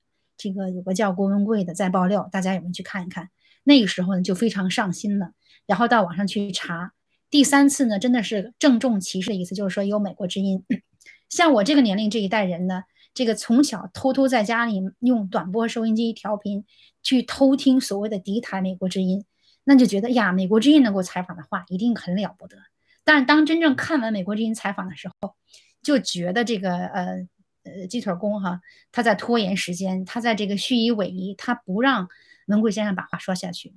[0.43, 3.29] 这个有个叫郭文贵的在爆料，大家有没有去看一看？
[3.63, 5.33] 那个时候呢就非常上心了，
[5.67, 6.93] 然后到网上去查。
[7.29, 10.65] 第三次呢真的是郑重其事的意思，就是说有美国之音。
[11.29, 16.65] 像我这个年龄这一代人呢，这个从小偷偷在家里用短波收音机调频
[17.03, 19.27] 去偷听所谓的敌台美国之音，
[19.65, 22.57] 那就觉得呀，美国之音能够采访的话一定很了不得。
[23.05, 25.37] 但是当真正看完美国之音采访的时候，
[25.83, 27.29] 就觉得这个呃。
[27.63, 32.09] 呃，鸡腿公哈，他在拖延时间，他在这个虚以委蛇，他不让
[32.47, 33.75] 文贵先生把话说下去，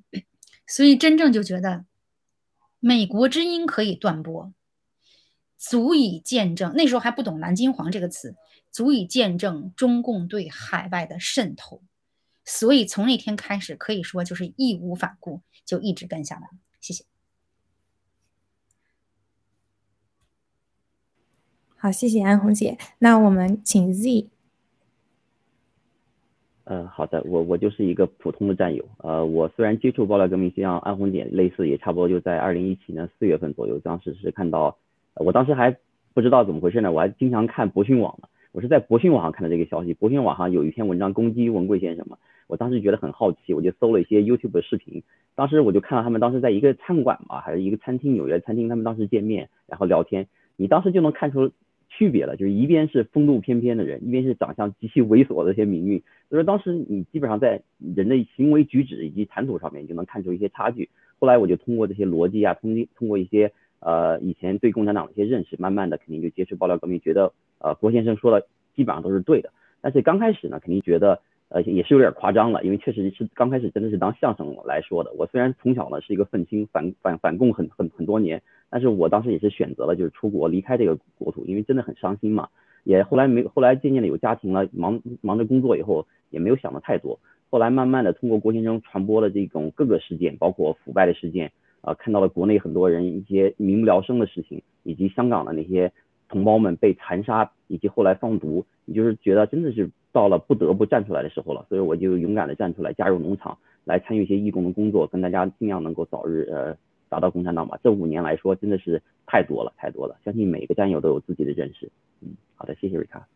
[0.66, 1.86] 所以真正就觉得
[2.80, 4.54] 美国之音可以断播，
[5.58, 8.36] 足以见证那时候还不懂“蓝金黄”这个词，
[8.72, 11.84] 足以见证中共对海外的渗透，
[12.46, 16.48] 所以从那天开始，可以说就是义无反顾，就一直跟下来。
[16.80, 17.13] 谢谢。
[21.84, 22.78] 好，谢谢安红姐。
[23.00, 24.30] 那我们请 Z。
[26.64, 28.86] 呃，好的，我我就是一个普通的战友。
[29.00, 33.80] 呃，我虽然接触爆料革命，像安红姐类似，也差不多就在二零一七年四月份左右。
[33.80, 34.78] 当时是看到，
[35.16, 35.76] 我当时还
[36.14, 38.30] 不知道怎么回事呢，我还经常看博讯网呢。
[38.54, 42.18] 我是在博讯网上看到这个消息，博讯网上有一篇文章攻击文贵先生嘛。
[42.48, 45.04] 我当时觉得很好奇，我就搜了一些 YouTube 的视频。
[45.36, 51.52] 当时我就看到他们当时在一个餐馆嘛，还是一个餐厅，纽约餐厅，他们当时见面，然后聊天，你当时就能看出。
[51.96, 56.02] 区别了，就是一边是风度翩翩的人，一边是长相极其猥琐的一些民运。
[56.30, 57.62] 所以说当时你基本上在
[57.96, 60.90] 人的行为举止以及谈吐上面就能看出一些差距。
[61.20, 69.52] 后来我就通过这些逻辑啊，通通过一些呃以前对共产党的一些认识，慢慢的肯定就接触爆料革命，觉得呃郭先生说的基本上都是对的。
[69.80, 71.22] 但是刚开始呢，肯定觉得
[71.54, 75.14] 呃也是有点夸张了，因为确实是刚开始真的是当相声来说的。
[75.16, 78.42] 我虽然从小呢是一个愤青，反反反共很很很多年。
[78.72, 82.50] 但是我当时也是选择了就是出国离开这个国土，因为真的很伤心嘛。
[82.84, 87.20] 也后来没后来渐渐的有家庭了，忙忙着工作以后也没有想的太多。
[87.52, 95.92] 后来慢慢的通过郭先生传播的这种各个事件，包括腐败的事件啊，看到了国内很多人一些民不聊生的事情，以及香港的那些
[96.30, 101.66] 同胞们被残杀，以及后来放毒，你就是觉得真的是到了不得不站出来的时候了。
[101.70, 106.76] 所以我就勇敢的站出来，加入农场，来参与一些义工的工作，跟大家尽量能够早日呃。
[107.10, 110.18] 达到共产党吧，这五年来说真的是太多了，太多了。
[110.26, 111.88] 相信每个战友都有自己的认识。
[112.22, 113.28] 嗯，好的，谢谢瑞卡。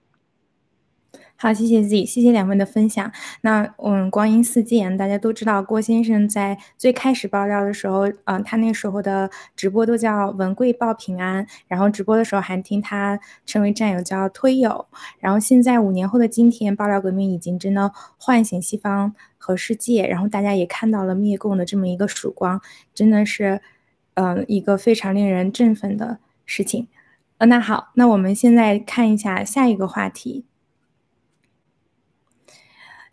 [1.40, 3.12] 好，谢谢 Z，谢谢两位的分享。
[3.42, 14.88] 那嗯，光阴似箭，大家都知道郭先生在最开始爆料的时候，嗯，他那时候的直播都叫文贵报平安，然后直播的时候还听他称为战友叫推友。
[15.20, 22.60] 然后现在五年后的今天，爆料革命已经真的唤醒西方和世界，然后大家也看到了灭共的这么一个曙光，
[22.96, 23.62] 真的是
[24.16, 26.18] 嗯一个非常令人振奋的
[26.48, 26.88] 事情。
[27.38, 30.46] 呃，那好，那我们现在看一下下一个话题。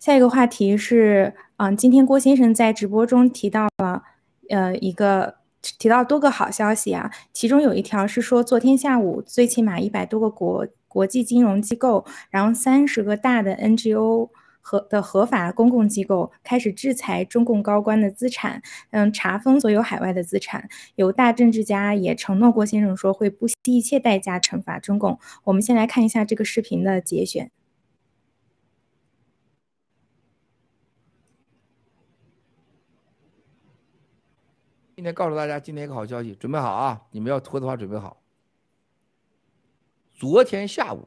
[0.04, 4.02] 下一个话题是，嗯，今天郭先生在直播中提到了，
[4.50, 5.36] 呃，一个
[5.78, 14.28] 提到多个好消息啊，其中有一条是说，昨天下午最起码一百多个国国际金融机构，然后三十个大的 NGO
[14.60, 20.68] 合的合法公共机构开始制裁中共高官的资产，嗯，查封所有海外的资产。
[20.96, 25.18] 有大政治家也承诺郭，先生说会不惜一切代价惩罚中共。
[25.44, 27.50] 我们先来看一下这个视频的节选。
[35.04, 37.06] 今天告诉大家，今天一个好消息，准备好啊！
[37.10, 38.22] 你们要拖的话，准备好。
[40.14, 41.06] 昨天下午，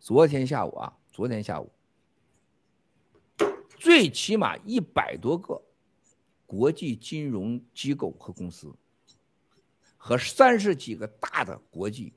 [0.00, 1.70] 昨天下午啊，昨天下午，
[3.76, 5.60] 最起码一百多个
[6.46, 8.74] 国际金融机构和公司，
[9.98, 12.14] 和三十几个大的国际，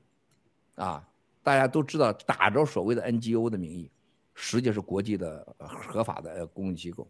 [0.76, 1.06] 啊，
[1.42, 3.90] 大家都知道，打着所谓的 NGO 的名义，
[4.32, 7.06] 实际是国际的合法的公共机构。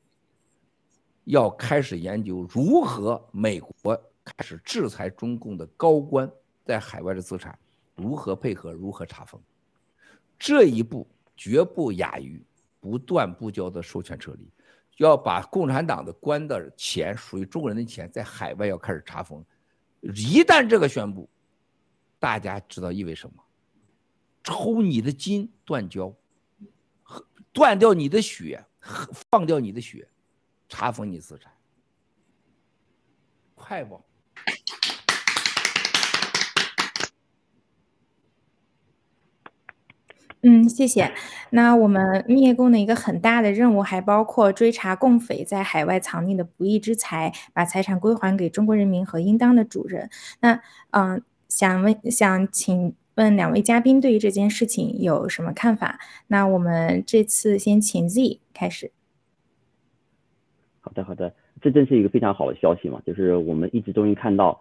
[1.25, 6.31] 要开始研究如何美国开始制裁中共的高官
[6.65, 7.59] 在海外的资产，
[7.95, 9.41] 如何配合，如何查封。
[10.39, 11.07] 这一步
[11.37, 12.43] 绝不亚于
[12.81, 14.49] 不断不交的授权撤离，
[14.97, 19.45] 要把共产党的官的钱属于中国人的钱在海外要开始查封。
[20.01, 21.29] 一旦这个宣布，
[22.19, 23.35] 大家知道意味什么？
[24.43, 26.13] 抽你的筋断交，
[27.53, 28.65] 断掉你的血，
[29.31, 30.09] 放掉你的血。
[30.73, 31.53] 查封你资产，
[33.55, 34.01] 快不？
[40.41, 41.13] 嗯，谢谢。
[41.51, 50.09] 那我们灭共的一个很大的任务，还包括追查共匪在海外藏匿的不义之财，把财产归还给中国人民和应当的主人。
[50.41, 50.63] 那，
[50.93, 56.01] 嗯，想问，想请问两位嘉宾对于这件事情有什么看法？
[56.29, 58.91] 那我们这次先请 Z 开始。
[60.85, 64.61] 好的，好的，这真是一个非常好的消息嘛，就是我们一直终于看到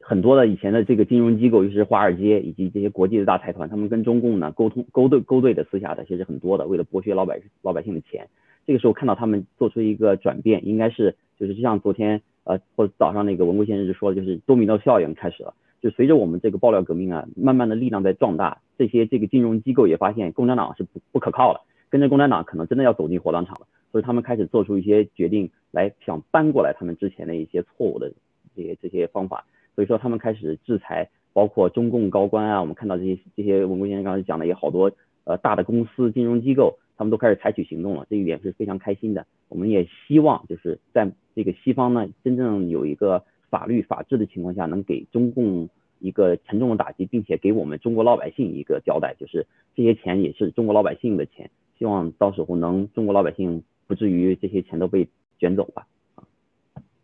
[0.00, 8.28] 很多的以前的这个金融机构，尤其是华尔街以及这些国际的大财团，他们跟中共呢沟通勾兑勾兑的私下的其实很多的，为了剥削老百老百姓的钱。
[8.64, 23.66] 这个时候看到他们做出一个转变，应该是就是就像昨天呃或者早上那个文贵先生就说的，就是多米诺效应开始了，就随着我们这个爆料革命啊，慢慢的力量在壮大，这些这个金融机构也发现共产党是不不可靠了，跟着共产党可能真的要走进火葬场了。
[23.92, 28.12] 所以他们开始做出一些决定来，想搬过来他们之前的一些错误的
[28.54, 29.44] 这些这些方法。
[29.74, 32.60] 所以说他们开始制裁，包括中共高官啊。
[32.60, 34.92] 我们看到这些这些文国先生刚才讲的也好多
[35.24, 38.06] 呃大的公司、金融机构，他们都开始采取行动了。
[38.08, 39.26] 这一点是非常开心的。
[39.48, 45.68] 我们也希望就是在这个西方呢，真正有一个法律法治的情况下，能给中共
[45.98, 51.50] 一个沉重的打击，并且给我们中国老百姓一个交代，就是这些钱也是中国老百姓的钱。
[51.80, 53.64] 希望到时候能中国老百姓。
[53.86, 55.84] 不至于这些钱都被卷走吧？
[56.14, 56.22] 啊，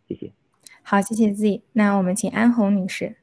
[0.07, 0.33] 谢谢。
[0.83, 1.63] 好，谢谢 Z。
[1.73, 3.17] 那我们请安红女士。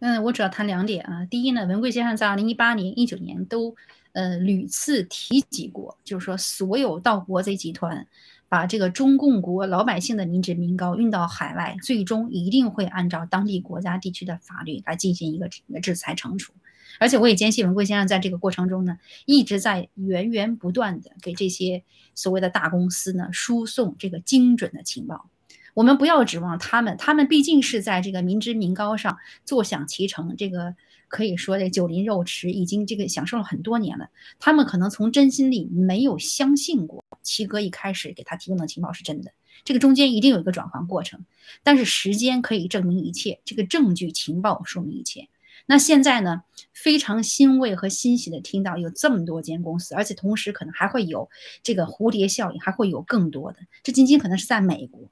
[0.00, 1.24] 嗯，我主要谈两点啊。
[1.26, 3.76] 第一呢，文贵先生在二零一八年、一九年都
[4.14, 8.08] 呃屡次提及过，就是说所有盗国贼集团
[8.48, 15.48] 把这个中共国老百姓的民脂民膏运到海外，最终一定会按照当地国家地区的法律来进行一个
[15.80, 16.52] 制裁惩处。
[16.98, 21.84] 而且我也坚信文贵先生在这个过程中呢，一直在源源不断的给这些
[22.14, 25.28] 所谓的大公司呢输送这个精准的情报。
[25.74, 30.74] 我们不要指望他们，他们毕竟是在这个民脂民膏上坐享其成，这个
[31.08, 34.10] 可以说这酒林肉食已经这个享受了很多年了。
[34.38, 39.32] 他们可能从真心里没有相信过七哥一开始给他提供的情报是真的，
[39.64, 41.24] 这个中间一定有一个转换过程。
[41.62, 45.28] 但是时间可以证明一切，这个证据情报说明一切。
[45.66, 46.42] 那现在呢？
[46.72, 51.28] 非常欣慰和欣喜的听到有这么多间公司，而且同时可能还会有
[51.62, 53.58] 这个蝴蝶效应，还会有更多的。
[53.84, 55.08] 这仅仅可能是在美国。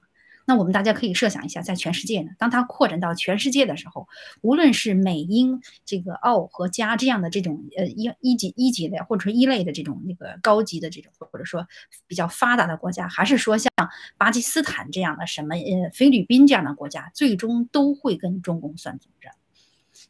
[0.46, 4.08] 那我们大家可以设想一下，在全世界呢，当它扩展到全世界的时候，
[4.40, 11.68] 无论是美英这个澳和加这样的这种呃一一级一级的或者说一类的这种那个高级的这种或者说
[12.08, 13.70] 比较发达的国家，还是说像
[14.16, 19.32] 巴基斯坦这样的什么呃菲律宾这样的国家，最终都会跟中共算总账。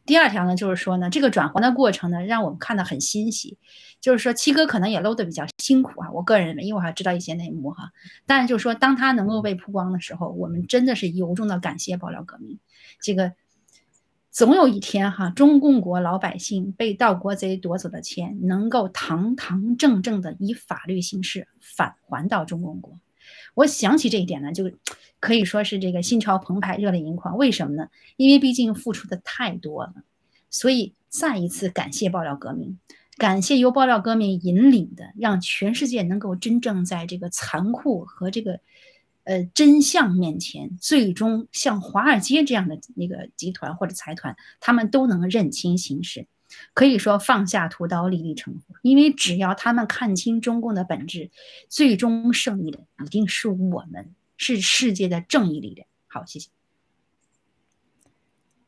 [0.05, 3.57] 第二条呢，就是说呢，这个转换的过程呢，让我们看得很欣喜。
[3.99, 7.91] 就是说，七哥可能也搂得比较辛苦啊，我个人认为，因为我还知道一些内幕哈。
[8.25, 12.57] 但是就是说，当他能够被曝光的时候，我们真的是由衷的感谢爆料革命。
[12.99, 13.33] 这个
[14.31, 22.99] 总有一天哈，中共国老百姓被盗国贼夺走的钱，能够堂堂正正的以法律形式返还到中共国。
[23.53, 24.71] 我想起这一点呢，就。
[25.21, 27.37] 可以说是这个心潮澎湃、热泪盈眶。
[27.37, 27.89] 为什么呢？
[28.17, 29.93] 因为毕竟付出的太多了，
[30.49, 32.79] 所以再一次感谢爆料革命，
[33.17, 38.61] 感谢由爆料革命引领的，让全世界能够真正在这个残酷和这个
[39.25, 46.25] 呃真相面前，最终像华尔街这样的那个集团或者财团，他们都能认清形势。
[46.73, 48.75] 可以说放下屠刀，立地成佛。
[48.81, 51.31] 因为只要他们看清中共的本质，
[51.69, 55.87] 最终胜利的一定是我们，是世界的正义力量。
[56.07, 56.49] 好，谢谢。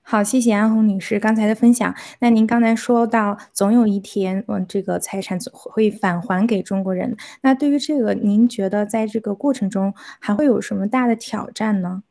[0.06, 1.96] 好，谢谢安红女士刚才的分享。
[2.20, 7.16] 那您刚才说到，总有一天，嗯，这个财产总会返还给中国人。
[7.42, 12.04] 那对于这个，您觉得在这个过程中还会有什么大的挑战呢？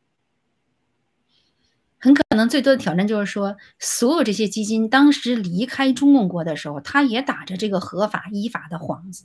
[2.03, 9.23] 很可能最多的挑战就是说，所有这些基金当时离开中共国的时候，他也打着这个合法依法的幌子，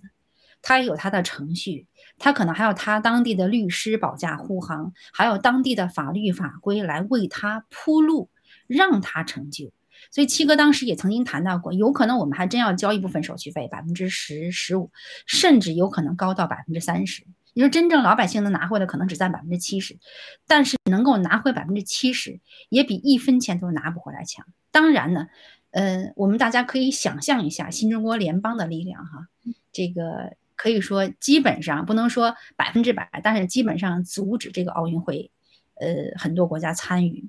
[0.62, 8.30] 他也有他的程序，他可能还有他当地的律师保驾护航，还有当地的法律法规来为他铺路。
[8.66, 9.72] 让他成就，
[10.10, 14.90] 所以七哥当时也曾经谈到过，有可能我们还真要交一部分手续费，百分之十、十五，
[15.26, 17.24] 甚至有可能高到百分之三十。
[17.54, 19.98] 你说真正老百姓能拿回的可能只占百分之七十，
[20.46, 24.46] 但是能够拿回百分之七十，也比一分钱都拿不回来强。
[24.70, 25.28] 当然呢，
[25.70, 29.28] 呃，我们大家可以想象一下新中国联邦的力量哈，
[29.72, 35.30] 这个可以说基本上不能说百分之百，但是基本上阻止这个奥运会，
[35.74, 37.28] 呃，很多国家参与。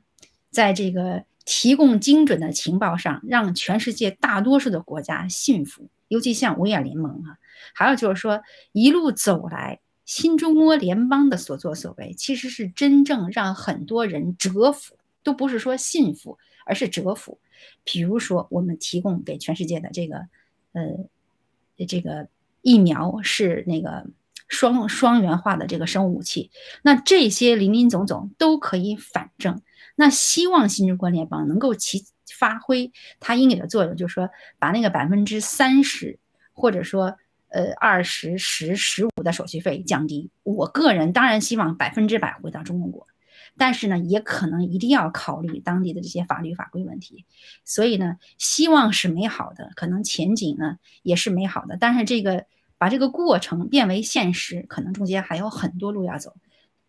[0.51, 7.37] 在这个提供精准的情报上，让全世界大多数的国家信服，尤其像五眼联盟啊，
[7.73, 8.41] 还有就是说
[8.71, 9.79] 一路走来，
[10.09, 17.39] 新中国联邦的所作所为，其实是真正让很多人折服，都不是说信服，而是折服。
[17.83, 20.27] 比如说，我们提供给全世界的这个，
[20.73, 22.27] 呃，这个
[22.63, 24.07] 疫苗是那个
[24.47, 26.49] 双双元化的这个生物武器，
[26.81, 29.61] 那这些林林总总都可以反证。
[29.95, 32.03] 那希望新中国联邦能够起
[32.35, 36.17] 发挥它应有的作用，就是说把那个百分之三十，
[36.53, 40.29] 或者说呃二十、十、十五的手续费降低。
[40.43, 43.07] 我个人当然希望百分之百回到中国，
[43.57, 47.25] 但是呢，也可能一定要考虑当地的这些法律法规问题。
[47.65, 52.45] 所以呢，希望是美好的，可能前景呢也是美好的，但是这个
[52.77, 56.35] 把这个过程变为现实，可能中间还有很多路要走。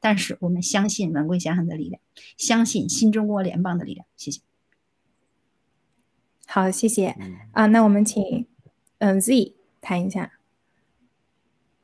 [0.03, 2.01] 但是我们相信文贵先生的力量，
[2.39, 4.07] 相信新中国联邦的力量。
[4.17, 4.41] 谢谢。
[6.47, 7.15] 好，谢谢
[7.53, 7.67] 啊。
[7.67, 8.47] 那我们请
[8.99, 10.40] 嗯 Z 谈一下。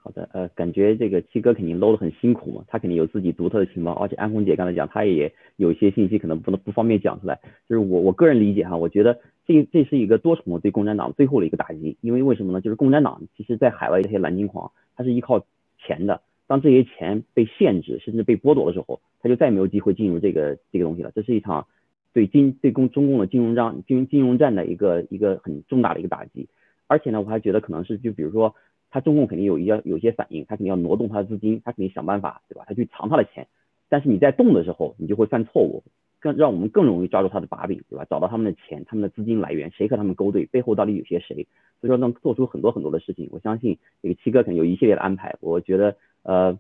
[0.07, 7.41] 好的，呃，感觉这个七哥肯定搂得很辛苦嘛，他肯定有自己独特的情报，而且安红姐刚才讲，她也有一些信息可能不能不方便讲出来。
[7.69, 12.61] 就是我我个人理解哈，我觉得这这是一个多重的对共产党最后的一个打击，因为为什么呢？
[12.61, 15.45] 就是共产党其实在海外这些蓝金黄，它是依靠
[15.77, 16.21] 钱的。
[16.47, 21.11] 当这些钱被限制甚至被剥夺的时候，他就再没有机会进入这个这个东西了。
[21.17, 21.67] 这是一场
[22.13, 26.47] 对金对共中共的金融战金融金融战的一个一个很重大的一个打击。
[26.87, 28.55] 而且呢，我还觉得可能是就比如说，
[28.97, 32.65] 他中共肯定有一些有些反应，他肯定要挪动他的资金，他肯定想办法，对吧？
[32.67, 33.47] 他去藏他的钱。
[33.91, 35.83] 但是你在动的时候，你就会犯错误，
[36.19, 38.07] 更让我们更容易抓住他的把柄，对吧？
[38.09, 41.47] 找到他们的钱，他们的资金来源，谁和他们勾兑，背后到底有些谁？
[41.83, 43.29] 所以说能做出很多很多的事情。
[43.31, 45.37] 我相信这个七哥肯定有一系列的安排。
[45.41, 45.95] 我觉得。
[46.23, 46.59] 呃，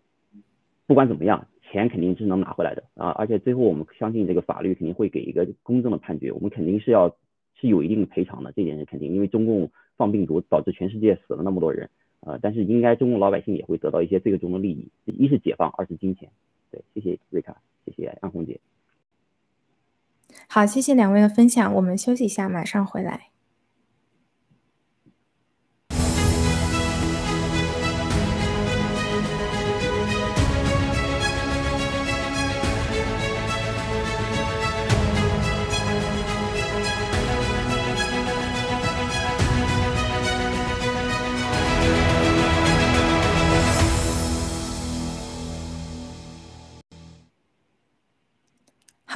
[0.86, 3.08] 不管怎么样，钱肯定是能拿回来的啊！
[3.18, 7.16] 而且最后我们相信这个法律肯定会给一个公正的判决，我们肯定是要
[7.58, 9.12] 是有一定的赔偿的，这点是肯定。
[9.12, 16.28] 因为中共放病毒导致全世界死了那么多人，呃，但是应该中国老百姓也会得到一些这个中的利益，一是解放，二是金钱。
[16.70, 18.60] 对，谢谢瑞卡，谢谢安红姐。
[20.48, 23.30] 好，谢谢两位的分享，我们休息一下，马上回来。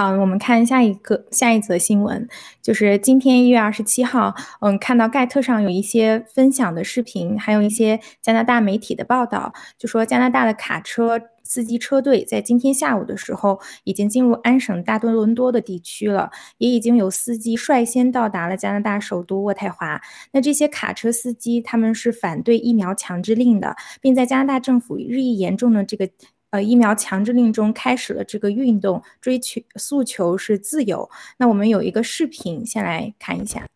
[0.01, 2.26] 好，我们看下一个下一则新闻，
[2.62, 20.01] 就是今天一月二十七号，嗯，看到盖特上有一些分享的视频，还有一些加拿大媒体的报道，就说加拿大的卡车司机车队在今天下午的时候已经进入安省大多伦多的地区了，也已经有司机率先到达了加拿大首都渥太华。
[20.32, 26.09] 那这些卡车司机他们是反对疫苗强制令的，并在加拿大政府日益严重的这个。
[26.51, 31.09] 呃，疫苗强制令中开始了这个运动，追求诉求是自由。
[31.38, 33.66] 那我们有一个视频，先来看一下。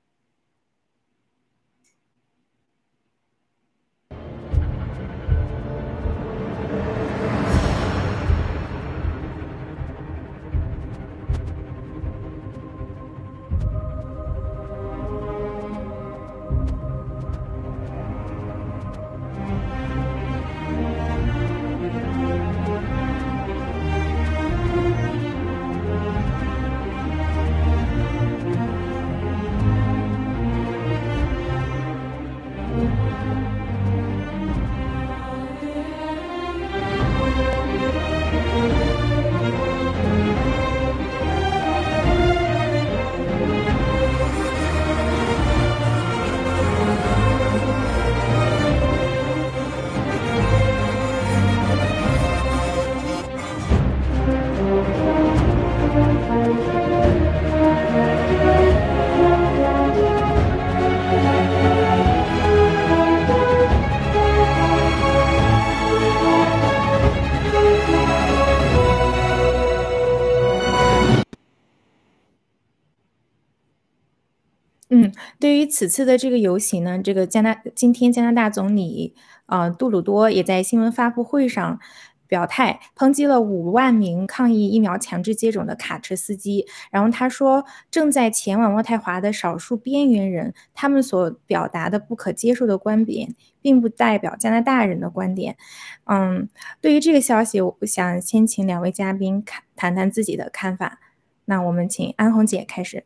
[75.45, 79.15] 对于此次的这个游行呢，这个加拿今天加拿大总理
[79.45, 81.79] 啊杜鲁多也在新闻发布会上
[82.27, 86.67] 表态，抨击了五万名抗议疫苗强制接种的卡车司机。
[86.91, 95.59] 然后他说，正在前往渥太华的少数边缘人，他们所表达的不可接受的观点，并不代表加拿大人的观点。
[96.05, 96.49] 嗯，
[96.81, 101.01] 对于这个消息，我想先请两位嘉宾看谈谈自己的看法。
[101.45, 103.05] 那我们请安红姐开始。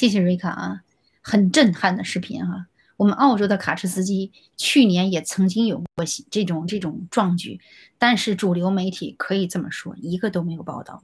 [0.00, 0.80] 谢谢瑞卡啊，
[1.20, 2.68] 很震撼的视频哈。
[2.96, 7.60] 我们澳洲的卡车司机去年也曾经有过这种这种壮举，
[7.98, 11.02] 但是主流媒体可以这么说，一个都没有报道。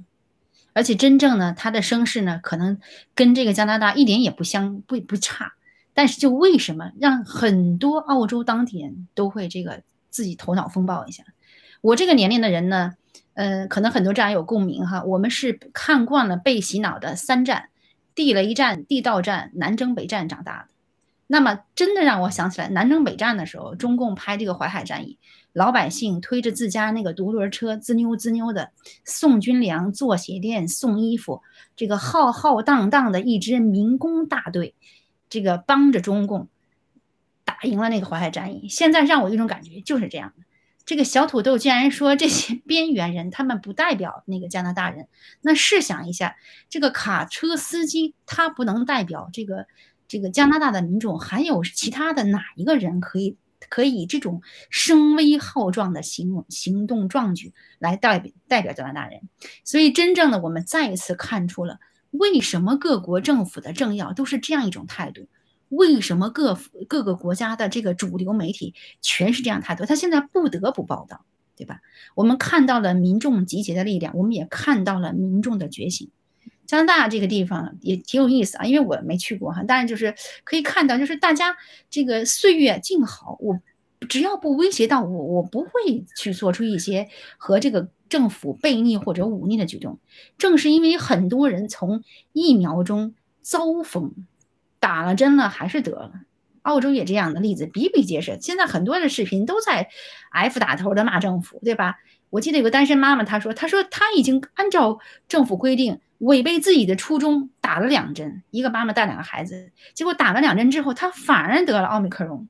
[0.73, 2.81] 而且真正呢，他的声势呢，可能
[3.15, 5.53] 跟这个加拿大一点也不相不不差。
[5.93, 11.23] 但是就为什么让很多澳洲当地人都会这个自己头脑风暴一下？
[11.83, 12.95] 我这个年龄的人呢，
[13.35, 15.05] 呃，可能很多战友有共鸣哈。
[15.05, 17.69] 我们是看惯了被洗脑的三战。
[18.17, 20.69] 地雷战、地道战、南征北战长大的，
[21.29, 25.19] 那么真的让我想起来南征北战的时候，中共拍这个淮海战役，
[25.53, 28.71] 老百姓推着自家那个独轮车，滋溜滋溜的
[29.05, 31.43] 送军粮、做鞋垫、送衣服，
[31.77, 34.75] 这个浩浩荡荡的一支民工大队，
[35.29, 36.49] 这个帮着中共
[37.45, 38.69] 打赢了那个淮海战役。
[38.69, 40.46] 现在让我有一种感觉，就是这样的。
[40.87, 45.09] 这个小土豆竟然说这些 边缘人他们不代表那个加拿大人，
[45.43, 46.37] 那试想一下，
[46.71, 49.67] 这个卡车司机他不能代表这个
[50.07, 53.37] 这个加拿大的民众，还有其他的哪一个人可以
[53.69, 59.23] 可以这种声威浩壮的行行动壮举来代表代表加拿大人？
[59.65, 61.81] 所以真正的我们再一次看出了
[62.13, 65.29] 为什么各国政府的政要都是这样一种态度。
[65.69, 66.59] 为什么各
[66.89, 69.85] 各个国家的这个主流媒体全是这样态度？
[69.85, 71.25] 他现在不得不报道，
[71.57, 71.81] 对吧？
[72.15, 76.11] 我们看到了民众集结的力量，我们也看到了民众的觉醒。
[76.67, 80.15] 加拿大这个地方也挺有意思啊，因为我没去过哈，但是就是
[80.45, 81.57] 可以看到，就是大家
[81.91, 83.61] 这个岁月静好，我
[84.09, 87.09] 只要不威胁到我，我不会去做出一些
[87.39, 89.99] 和这个政府背逆或者忤逆的举动。
[90.39, 94.13] 正是因为很多人从疫苗中遭逢。
[94.81, 96.13] 打了针了还是得了，
[96.63, 98.39] 澳洲也这样的例子比比皆是。
[98.41, 99.89] 现在很多的视频都在
[100.31, 101.97] F 打头的骂政府，对吧？
[102.31, 104.99] 我记得有个单身妈妈，她说：“她说她已经按照
[105.29, 108.43] 政府规定，违背自己的初衷打了两针。
[108.51, 112.49] 一个妈妈带两个孩子，结果打了两针之后，她反而得了奥密克戎。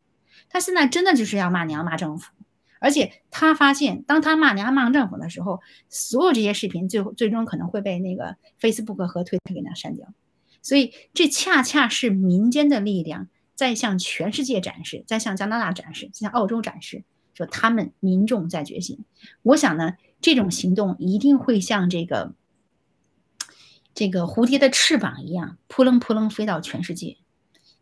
[0.49, 2.33] 她现在真的就是要骂娘骂政府，
[2.81, 5.61] 而且她发现，当她骂娘骂政府的时候，
[5.91, 10.09] 所有这些视频最后最终可能会被那个 Facebook 和推特给她删掉。”
[10.67, 17.05] 所以，这恰恰是民间的力量在向全世界展示，在向加拿大展示，向澳洲展示，
[17.35, 19.05] 说他们民众在觉醒。
[19.43, 22.35] 我想呢，这种行动一定会像这个
[23.95, 27.17] 这个蝴蝶的翅膀一样，扑棱扑棱飞到全世界。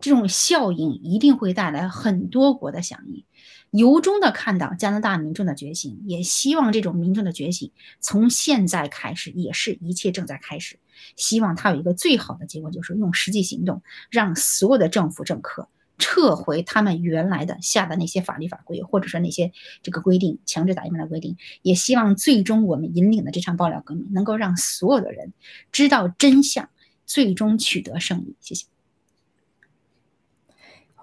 [0.01, 3.25] 这种效应一定会带来很多国的响应。
[3.71, 10.79] 由衷的看到加拿大民众的觉醒，也希望这种民众的觉醒从现在开始，也是一切正在开始。
[11.17, 15.69] 希望它有一个最好的结果，就是用实际行动让所有的政府政客
[15.99, 19.51] 撤回他们原来的下的那些法律法规，或者是那些
[19.83, 21.37] 这个规定，强制打疫苗的规定。
[21.63, 25.33] 也希望最终我们引领的这场爆料革命，能够让所有的人
[25.73, 26.69] 知道真相，
[27.07, 28.37] 最终取得胜利。
[28.41, 28.74] 谢谢。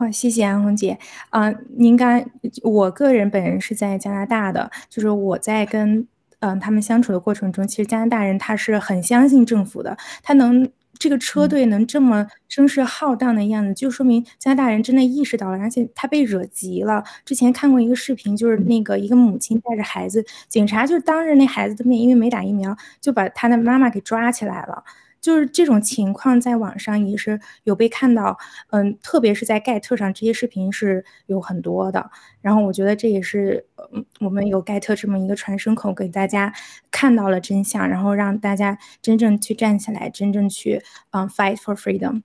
[0.02, 0.98] 好，谢谢安红姐
[1.30, 1.54] 啊。
[1.78, 2.26] 您刚，
[2.64, 6.08] 我个人本人是在加拿大的，就是我在跟
[6.40, 17.04] 嗯他们相处的过程中，其实加拿大人他是很相信政府的，他能这个车队能这么声势浩荡的样子，就说明加拿大人真的意识到了，而且他被惹急了。
[17.24, 24.84] 之前看过一个视频，就是那个一个母亲带着孩子，警察就当着那孩子的面，因为没打疫苗，就把他的妈妈给抓起来了。
[25.22, 28.36] 就是这种情况，在网上也是有被看到，
[28.72, 32.10] 嗯，特别是在盖特上，这些视频是有很多的。
[32.42, 36.52] 然后我觉得这也是，嗯，我们有盖特这么一个传声口，给大家
[36.90, 42.24] 看到了真相，然后让大家真正去站起来，真正去，嗯，fight for freedom。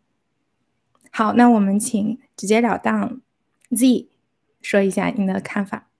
[1.12, 3.20] 好，那我们请直截了当
[3.72, 4.08] ，Z
[4.62, 5.90] 说一下你的看法。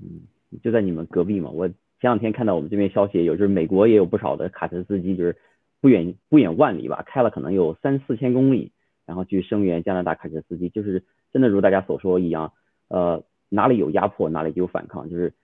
[0.00, 0.22] 嗯，
[0.60, 1.48] 就在你们隔壁嘛。
[1.50, 1.76] 我前
[2.10, 5.36] 两天看到我们这边消息有，就是美国也有不少的卡车司机，就是。
[5.82, 8.70] 不远不远万里吧，开了可能有三四千公里，
[9.04, 11.02] 然后去声援加拿大卡车司机，就是
[11.32, 12.52] 真的如大家所说一样，
[12.86, 15.34] 呃，哪里有压迫哪里就有反抗，就是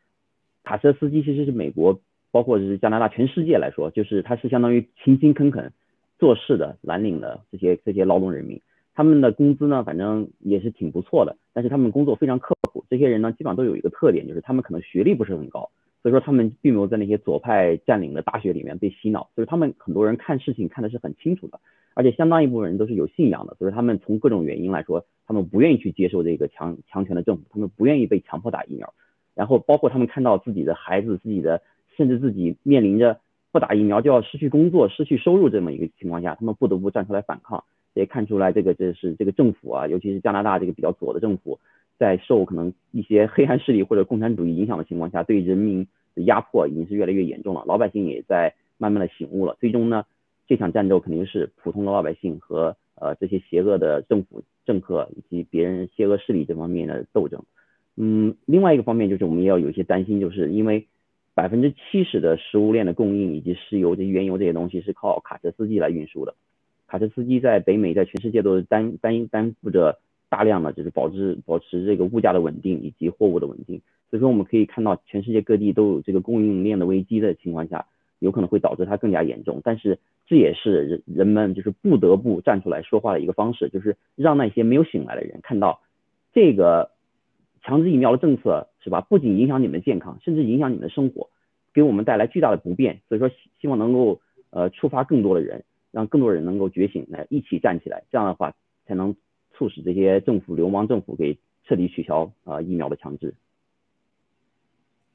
[0.62, 5.72] 卡车司机其实是美国，包括是加拿大全世界来说，就是他是相当于勤勤恳恳
[6.20, 8.62] 做事的蓝领的这些这些劳动人民，
[8.94, 15.68] 他们的工资呢，反正也是挺不错的，但是他们工作非常刻苦，这些人呢，基本上都有一个特点，就是他们可能学历不是很高。
[16.02, 21.60] 所以说他们并没有在那些左派占领的大学里面被洗脑，所以他们很多人看事情看的是很清楚的。
[21.94, 28.94] 而且相当一部分人都是有信仰的，所以他们从各种原因来说，他们不愿意去接受这个强强权的政府，他们不愿意被强迫打疫苗。
[29.34, 31.62] 然后包括他们看到自己的孩子、自己的
[31.96, 33.18] 甚至自己面临着
[33.50, 37.64] 不打疫苗就要失去工作、失去收入这么一个情况下，他们不得不站出来反抗。
[37.94, 41.58] 也看出来，这个这是这个政府啊，尤其是加拿大这个比较左的政府，
[41.98, 47.64] 在受可能一些黑暗势力或者共产主义影响的情况下，对人民的压迫已经是越来越严重了。
[47.66, 49.56] 老百姓也在慢慢的醒悟了。
[49.60, 50.04] 最终呢，
[50.46, 57.42] 这场战斗肯定是普通的老百姓和呃这些邪恶的政府政客以及别人邪恶势力这方面的斗争。
[57.96, 60.86] 嗯，另外一个方面就是我们也要有一些担心，就是因为
[61.34, 66.34] 百分之七十的食物链的供应以及石油这些原油这些东西是靠卡车司机来运输的。
[66.86, 73.80] 卡车司机在北美，在全世界都是担担担负着大量的，就是保持保持这个物价的稳定以及货物的稳定。
[74.10, 77.86] 所以说，我们可以看到全世界各地都有这个供应链的危机的情况下，
[78.18, 79.60] 有可能会导致它更加严重。
[79.62, 85.80] 但是这也是人人们就是不得不站出来说话的一个方式，就是让那些没有醒来的人看到，
[86.32, 86.90] 这个
[87.62, 89.00] 强制疫苗的政策是吧？
[89.00, 91.28] 不仅影响你们的健康，甚至影响你们的生活，
[91.72, 93.00] 给我们带来巨大的不便。
[93.08, 94.20] 所以说，希望能够
[94.50, 95.64] 呃触发更多的人。
[95.90, 98.54] 让更多人能够觉醒，来一起站起来，这样的话
[98.84, 99.16] 才能
[99.58, 103.34] 促使这些政府流氓政府给彻底取消啊疫苗的强制。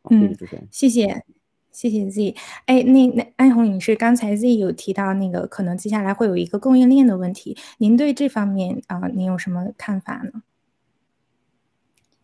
[0.09, 0.35] 嗯，
[0.69, 1.23] 谢谢，
[1.71, 2.35] 谢谢 Z。
[2.65, 10.43] 哎，那那安红女士刚才 Z 有提到那个可能接下来会有一个供应链的问题，您对这方面啊，您有什么看法呢？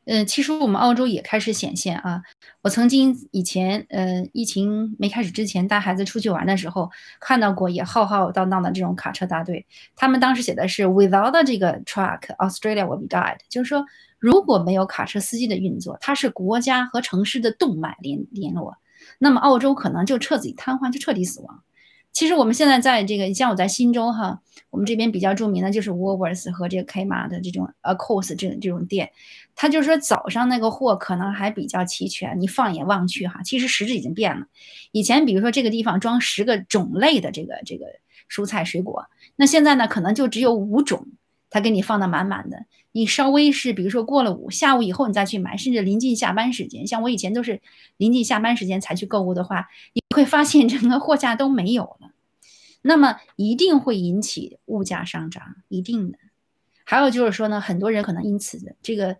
[0.09, 2.23] 呃，其实我们澳洲也开始显现啊。
[2.63, 6.89] 我曾经以前，呃，疫情没开始之前，带孩子出去玩的时候，
[7.19, 9.67] 看到过也浩浩荡荡的这种卡车大队。
[9.95, 13.85] 他们当时写的是 “Without 这个 truck, Australia will be died”，就是说
[14.17, 18.77] 如果没有卡车司机的运作，它是国家和城市的动脉联联络，
[19.19, 21.61] 那么澳洲可能就彻底瘫痪，就彻底死亡。
[22.11, 24.41] 其实我们现在在这个，像我在新州哈，
[24.71, 29.11] 我们这边比较著名的就是 Woolworths 和这个 Kmart 的这种 a c o s 这这种店，
[29.55, 34.47] 它就是说早上那个货可能还比较齐全，你放眼望去哈，其实实质已经变了。
[34.91, 37.85] 以前比如说这个地方装十个种类的这个这个
[38.29, 39.05] 蔬菜水果，
[39.35, 41.07] 那现在呢可能就只有五种。
[41.49, 47.61] 他给你放的满满的，你稍微是比如说过了午下午以后你再去买，甚至临近下班时间，像我以前都是
[47.97, 52.11] 临近下班时间才去购物的话，你会发现整个货架都没有了，
[52.81, 56.17] 那么一定会引起物价上涨，一定的。
[56.83, 59.17] 还有就是说呢，很多人可能因此这个。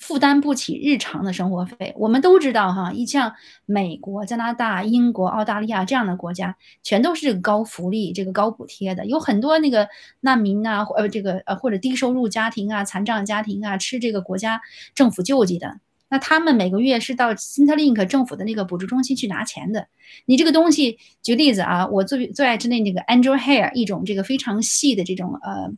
[0.00, 3.34] 负担不起日常的生活费，我们都知道哈，一像
[3.66, 9.86] 美国、加拿大、英国、澳大利亚这样的国家，全都是高福利、这个高补贴的，有很多那个
[10.20, 14.62] 难民啊，呃，这个呃或者低收入家庭啊、残障家庭啊，吃这个国家
[14.94, 15.78] 政府救济的，
[16.08, 19.86] 那他们每个月是到 Centrelink 政府的那个补助中心去拿钱的。
[20.24, 25.70] 你这个东西，举例子啊，我最最爱吃的那个 Angel Hair，一种这个非常细的这种呃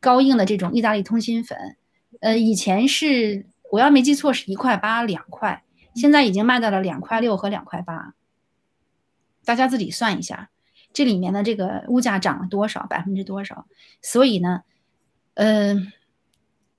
[0.00, 1.56] 高硬的这种意大利通心粉，
[2.20, 3.46] 呃，以前是。
[3.70, 5.62] 我要没记错是一块八两块，
[5.94, 8.14] 现在已经卖到了两块六和两块八，
[9.44, 10.50] 大家自己算一下，
[10.92, 13.66] 这里面的这个物价涨了多少，百分之多少？
[14.00, 14.62] 所以呢，
[15.34, 15.92] 嗯，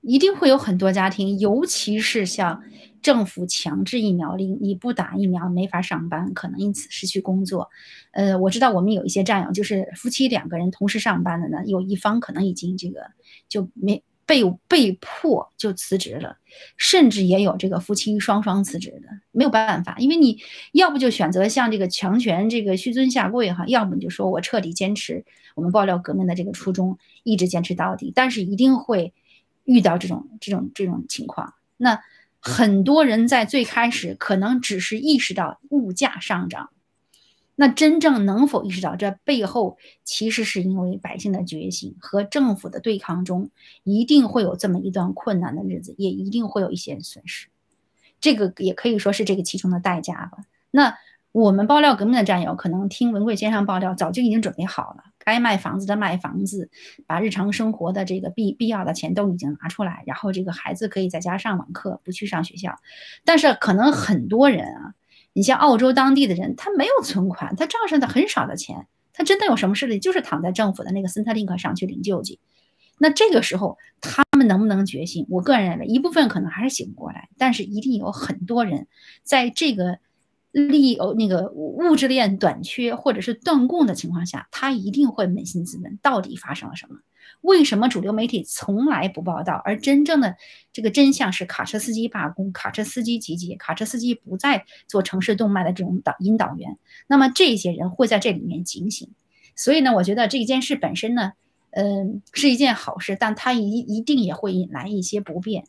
[0.02, 2.64] 一定会有很多家庭，尤其是像
[3.02, 7.70] 政府强制疫苗令，你不打疫苗没法上班，可能因此失去工作。
[8.12, 13.12] 呃，我知道我们有一些战友，就是夫妻两个人同时上班的呢，有一方可能已经这个
[13.48, 14.04] 就没。
[14.30, 16.38] 被被迫就辞职了，
[16.78, 20.40] 甚至也有这个夫妻双双辞职的，没有办法，因为你
[20.72, 25.26] 要不就选择像这个强权这个屈尊下跪哈，要么你就说我彻底坚持
[25.56, 29.16] 我们爆料革命的这个初衷，一直坚持到底，但是一定会
[29.64, 31.56] 遇到这种这种这种情况。
[31.76, 32.00] 那
[32.40, 36.70] 很多人在最开始可能只是意识到物价上涨。
[37.62, 43.49] 那真正能否意识到这背后其实是因为百姓的觉醒和政府的对抗中，
[43.84, 47.49] 一定会有这么一段困难的日子，也一定会有一些损失，
[48.22, 50.38] 这个也可以说是这个其中的代价吧。
[50.72, 50.95] 那
[51.34, 56.70] 我们爆料革命的战友可能听文贵先生爆料，早就已经准备好了，该卖房子的卖房子，
[57.07, 62.80] 把日常生活的这个必必要的钱都已经拿出来，然后这个孩子可以在家上网课，不去上学校。
[63.26, 64.93] 但是可能很多人啊。
[65.34, 72.40] 你像澳洲当地的人，他没有存款，他账上的很少的钱，他真的有什么事的，就是躺在政府的那个 Centrelink 上去领救济。
[72.98, 75.26] 那这个时候，他们能不能觉醒？
[75.30, 78.88] 我个人认为，一部分可能还是醒不过来，但是一定有很多人
[79.24, 80.00] 在这个
[80.52, 86.98] 利哦那个物质链短缺或者是断供的情况下，他一定会扪心自问，到底发生了什么。
[87.42, 89.62] 为什么主流媒体从来不报道？
[89.64, 90.36] 而真正的
[90.74, 96.78] 这个真相是卡车司机罢工，卡车司机集结，卡车司机不再做城市动脉的这种导引导员。
[97.08, 99.10] 那么这些人会在这里面警醒。
[99.56, 101.34] 所以呢，我觉得这件事本身呢，
[101.72, 105.66] 嗯，是一件好事，但它一一定也会引来一些不便。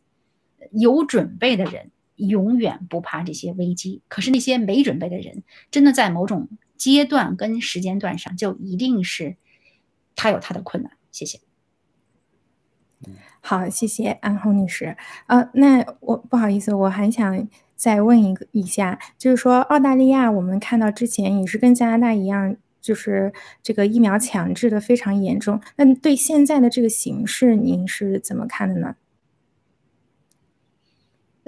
[0.73, 9.37] 有准备的人永远不怕这些危机，可是那些没准备的人，真的在某种阶段跟时间段上，就一定是
[10.14, 10.93] 他有他的困难。
[11.11, 11.41] 谢谢。
[13.40, 14.96] 好，谢谢安红女士。
[15.26, 23.32] 呃，那我不好意思，我还想再问一个一下，就是说澳大利亚，我们看到之前也是跟加拿大一样，就是
[23.62, 25.61] 这个疫苗强制的非常严重。
[25.76, 28.96] 那对现在的这个形势，您是怎么看的呢？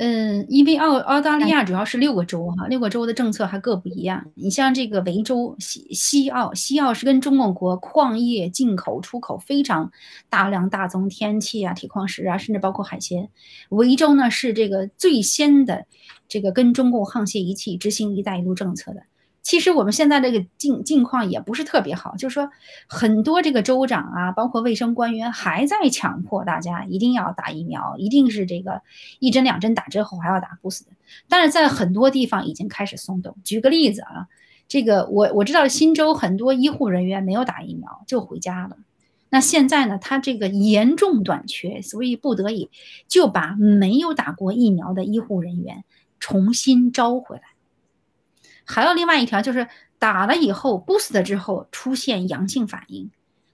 [0.04, 4.32] 嗯，因为澳澳大利亚主要是六个州哈，六个州的政策还各不一样。
[4.34, 9.92] 你像这个维州西西澳，西澳是跟中国国矿业进口出口非常
[10.28, 13.28] 大量大宗天气啊、铁矿石啊，甚至包括海鲜。
[13.68, 15.86] 维州呢是这个最先的
[16.26, 19.04] 这个跟中共沆瀣一气执行“一带一路”政策的。
[19.42, 22.48] 其实我们现在这个境境况也不是特别好，就是说
[22.86, 28.82] 很多这个州长啊，包括卫生官员还在强迫大家一定要打疫苗，一定是这个
[29.18, 30.82] 一针两针打之后还要打 boost。
[31.28, 33.36] 但是在很多地方已经开始松动。
[33.42, 34.28] 举个例子啊，
[34.68, 38.76] 这个我我知道新州很多医护人员没有打疫苗就回家了。
[39.28, 42.70] 那现在呢，他这个严重短缺，所以不得已
[43.08, 45.84] 就把没有打过疫苗的医护人员
[46.20, 47.42] 重新招回来。
[48.64, 53.10] 还有另外一条，就是打了以后 boost 之后出现阳性反应，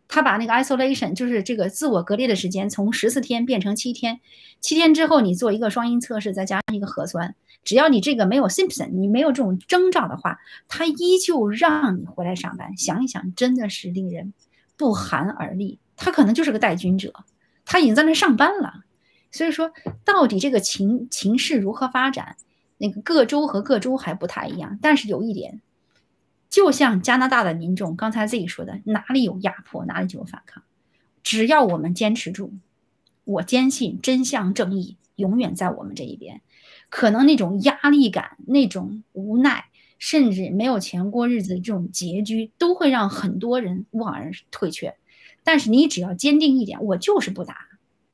[0.07, 4.21] 他把那个 isolation 就是这个自我隔离的时间从十四天变成七天，
[4.61, 7.35] 七天之后你做一个双阴测试，再加上一个核酸，
[7.65, 10.39] 只要你这个没有 symptom，你没有这种征兆的话，
[10.69, 12.77] 他依旧让你回来上班。
[12.77, 14.33] 想一想，真的是令人
[14.77, 15.79] 不寒而栗。
[15.97, 17.13] 他可能就是个带菌者，
[17.65, 18.85] 他已经在那上班了。
[19.31, 19.73] 所以说，
[20.05, 22.37] 到底这个情情势如何发展？
[22.79, 25.61] 那个各州和各州还不太一样，但是有一点，
[26.49, 30.63] 就像加拿大的民众刚才自己说的，哪里有压迫，哪里就有反抗。
[31.23, 32.55] 只要我们坚持住，
[33.25, 36.41] 我坚信真相正义永远在我们这一边。
[36.89, 39.67] 可能那种压力感、那种无奈，
[39.99, 44.97] 甚至没有钱过日子这种拮据，都会让很多人望而退却。
[45.45, 47.67] 但是你只要坚定一点，我就是不打，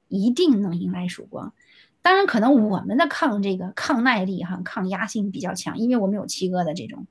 [0.09, 1.53] 一定能迎来曙光。
[2.05, 7.07] 当然，可能我们的抗这个抗耐力哈、抗压性比较强，因为我们有七哥的这种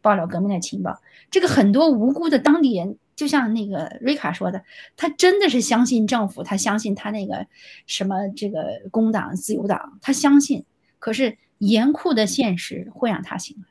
[0.00, 1.02] 爆料革命的情报。
[1.30, 4.64] 这个很多无辜的当地人，就像那个瑞卡说的，
[4.96, 7.46] 他真的是相信政府，他相信他那个
[7.86, 10.64] 什么这个工党、自由党，他相信。
[10.98, 13.64] 可是严酷的现实会让他醒来。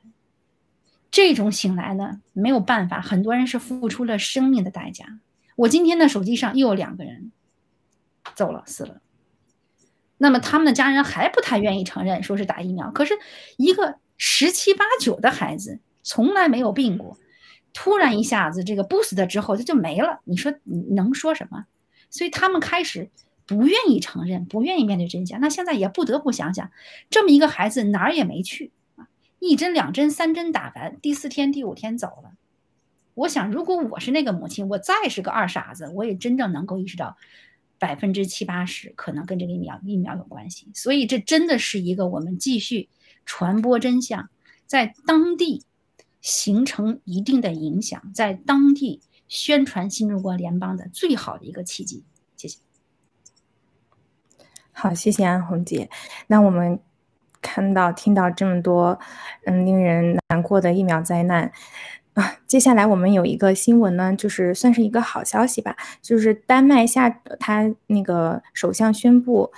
[1.10, 5.20] 这种醒来呢，没有办法，很多人是付出了生命的代价。
[5.56, 7.32] 我今天的手机上又有两个人
[8.36, 9.02] 走了，死了。
[10.22, 12.92] 那么他们的家人还不太愿意承认，说是打疫苗。
[12.92, 13.16] 可是，
[13.58, 17.18] 一个十七八九的孩子从来没有病过，
[17.74, 20.20] 突然一下子这个 boost 之后他就没了。
[20.26, 21.66] 你说你能说什么？
[22.10, 23.10] 所以他们开始
[23.48, 25.40] 不愿意承认，不愿意面对真相。
[25.40, 26.70] 那现在也不得不想想，
[27.10, 29.08] 这么一个孩子哪儿也没去啊，
[29.40, 32.34] 一针两针三针打完，第四天第五天走了。
[33.14, 37.16] 我想，如果我是那个母亲，我再是个二傻子，我也真正能够意识到。
[37.80, 42.90] 百分之七八十可能跟这个疫苗疫苗有关系，所以这真的是一个我们继续
[43.26, 44.30] 传播真相，
[44.66, 45.64] 在当地
[46.22, 52.04] 形成一定的影响，在当地宣传新中国联邦的最好的一个契机。
[52.36, 52.60] 谢谢。
[54.72, 55.90] 好，谢谢安红姐。
[56.28, 56.80] 那我们
[57.42, 59.00] 看到、听到这么多，
[59.46, 61.52] 嗯，令人难过的疫苗灾难。
[62.48, 67.10] 接下来我们有一个新闻呢，就是算是一个好消息吧，就是丹麦下
[67.40, 69.52] 他那个首相宣布，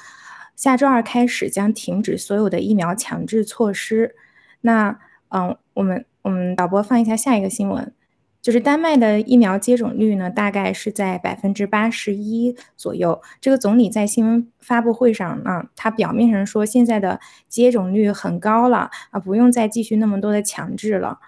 [0.56, 4.16] 下周二开始将停止所有的疫苗强制措施。
[4.62, 5.00] 那
[5.30, 7.94] 嗯，我们我们导播放一下下一个新闻，
[8.42, 13.22] 就是丹麦的疫苗接种率呢，大概是在百分之八十一左右。
[13.40, 21.20] 这个总理在新闻发布会上呢，他表面上说现在的接种率很高了啊，不用再继续那么多的强制了。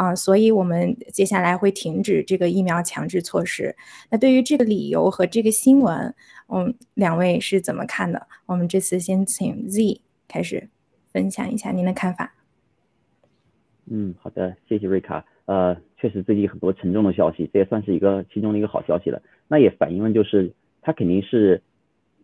[0.00, 3.76] 啊，所以我们接下来会停止这个疫苗强制措施。
[4.10, 6.14] 那对于这个理由和这个新闻，
[6.48, 8.26] 嗯，两位是怎么看的？
[8.46, 10.70] 我们这次先请 Z 开始
[11.12, 12.32] 分享一下您的看法。
[13.90, 15.22] 嗯，好的，谢谢瑞卡。
[15.44, 19.20] 呃，确实最近很多沉重的消息，这也算是一个其中的一个好消息了。
[19.48, 21.60] 那也反映了就是他肯定是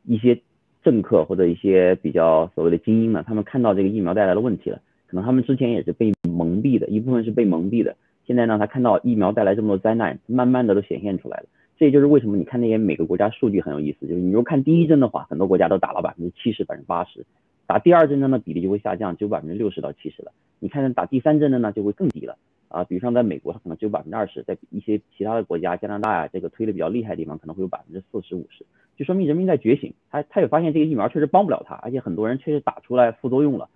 [0.04, 0.40] 一些
[0.82, 4.80] 政客或者一些比较所谓的精英呢，他们看到这个疫苗带来的问题了。
[5.06, 7.96] 可能他们之前也是被蒙蔽的，一部分是被蒙蔽的。
[8.26, 11.46] 现在呢，他看到疫苗带来这么多灾难，慢慢的都显现出来了。
[11.78, 17.20] 这也就是为什么你看那些每个国家数据很有意思，就是你如果看第一针的话，很多国家都打了百分之七十、百分之八十；
[17.66, 20.32] 打第二针的呢，比例就会下降，只有百分之六十到七十了。
[20.58, 22.36] 你看打第三针的呢，就会更低了。
[22.68, 33.68] 啊，比如像在美国，它可能只有百分之二十，在一些其他的国家，加拿大啊，这个推的比较厉害的地方，可能会有百分之四十五十，就说明人民在觉醒，他他也发现这个疫苗确实帮不了他，而且很多人确实打出来副作用了，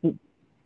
[0.00, 0.14] 不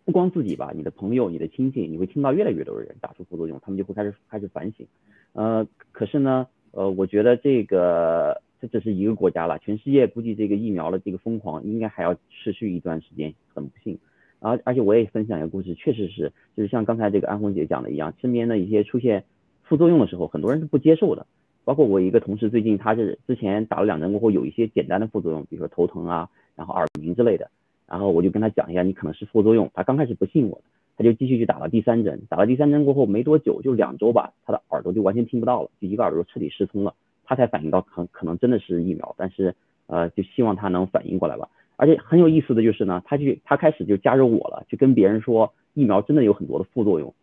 [0.04, 4.86] 不光自己吧，你的朋友、你的亲戚，你会听到越来越多的人打出副作用，他们就会开始开始反省，
[5.34, 13.98] 呃，可是呢，呃，我觉得这个这只是一个国家了，全世界估计这个疫苗的这个疯狂应该还要持续一段时间，很不幸。
[14.40, 19.24] 而而且我也分享一个故事，确实是，就是像刚才这个安红姐讲的一样，身边的一些出现
[19.62, 21.26] 副作用的时候，很多人是不接受的。
[21.62, 27.50] 包括我一个同事，最近他是之前打了两针过后，有一些简单的副作用，比如说头疼啊，然后耳鸣之类的。
[27.90, 29.68] 然后我就跟他讲一下，你可能是副作用。
[29.74, 30.62] 他刚开始不信我，
[30.96, 32.22] 他就继续去打了第三针。
[32.28, 36.94] 打了第三针过后没多久，就两周吧，他的耳朵就完全听不到了，就一个耳朵彻底失聪了。
[37.24, 39.54] 他才反应到可可能真的是疫苗，但是
[39.86, 41.48] 呃，就希望他能反应过来吧。
[41.76, 47.14] 而且很有意思的就是呢，他就他开始就加入我了，就跟别人说疫苗真的有很多的副作用，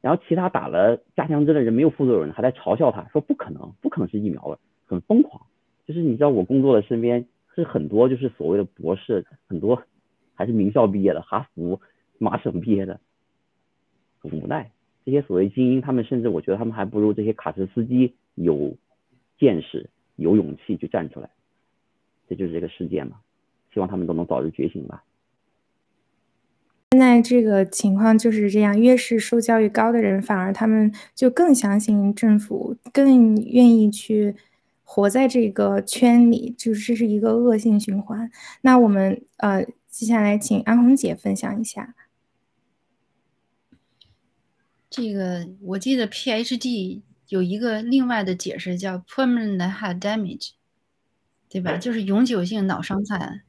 [0.00, 5.42] 然后其他打了加强针的人没有副作用，还在嘲笑他说不可能，不可能是疫苗了，很疯狂。
[5.86, 9.82] 就是你知道我工作的身边是很多就是所谓的博士，很多
[10.40, 11.82] 还是名校毕业的，哈佛、
[12.16, 12.98] 麻省毕业的，
[14.20, 14.70] 很无奈。
[15.04, 18.74] 这些所谓精英，他们甚至我觉得他们还不如这些卡车司机有
[19.38, 21.28] 见识、有勇气去站出来。
[22.26, 23.18] 这就是这个世界嘛。
[23.74, 25.04] 希望他们都能早日觉醒吧。
[26.92, 34.34] 现在这个情况就是这样，越是受教育高的人，反而他们就更相信政府，更愿意去
[34.84, 38.30] 活在这个圈里，就是这是一个恶性循环。
[38.62, 41.94] 那我们呃，接下来请安红姐分享一下。
[44.88, 50.50] 这个我记得 PhD 有一个另外的解释叫 permanent head damage，
[51.48, 51.76] 对吧？
[51.76, 53.42] 就是永久性脑伤残。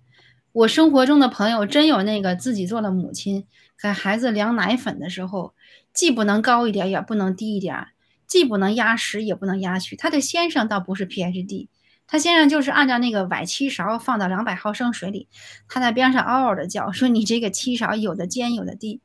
[0.51, 3.47] 我生活中的朋友真有那个自己做了母亲，
[3.81, 5.53] 给孩子量奶粉的时候，
[5.93, 7.87] 既不能高一点，也不能低一点，
[8.27, 9.95] 既不能压实，也不能压虚。
[9.95, 11.69] 他的先生倒不是 PhD，
[12.11, 15.29] 他先生就是按照那个崴七勺放到两百毫升水里，
[15.69, 18.99] 他在边上嗷嗷的叫，说你这个七勺有的尖有的低。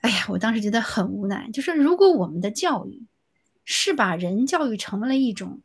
[0.00, 3.06] 哎呀，我当时觉得很无奈，就是如果我们的教育
[3.64, 5.62] 是把人教育成为了一种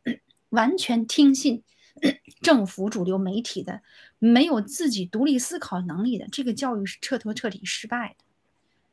[0.48, 1.64] 完全听信。
[2.40, 3.82] 政府主流媒体的
[4.20, 8.24] 没有自己独立思考能力的这个教育是彻头彻底失败的。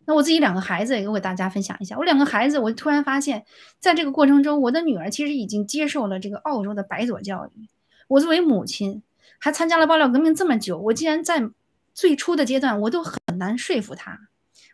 [0.06, 1.98] 那我自己两个孩子也给大家分享一下。
[1.98, 3.46] 我两个孩子，我突然发现，
[3.80, 7.68] 在这个过程中，我的女儿其实已经接受了这个澳洲的白左教育。
[8.08, 9.04] 我作为母亲，
[9.40, 11.50] 还参加了爆料革命这么久，我竟然在
[11.94, 14.20] 最初的阶段我都很难说服她。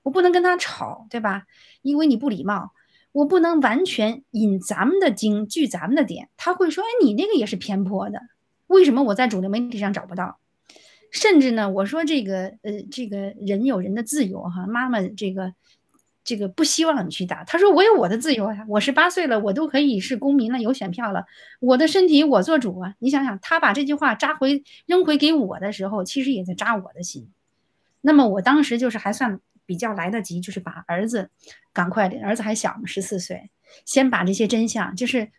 [0.03, 1.43] 我不能跟她吵，对吧？
[1.81, 2.73] 因为你不礼貌。
[3.13, 8.21] 我不能完全引咱们的经，据咱们的点，他会说：“哎，你那个也是偏颇的，
[8.67, 10.39] 为什么我在主流媒体上找不到？”
[11.11, 15.53] 甚至呢，我说这个，呃，这个人有人的自由，哈，妈妈这个，
[16.23, 17.43] 这个不希望你去打。
[17.43, 21.25] 他说：“我有我的自由呀，我十八岁了，我都可以是公民了，有选票了，
[21.59, 27.29] 我的身体我做主啊。”你想想，他把这句话扎回扔回给我的时候，其实也在扎我的心。
[28.01, 29.39] 那么我当时就是还算。
[29.63, 31.29] 比较来得及，就是把儿子
[31.71, 33.51] 赶快的，儿子还小嘛，十四岁，
[33.85, 35.31] 先把这些真相，就是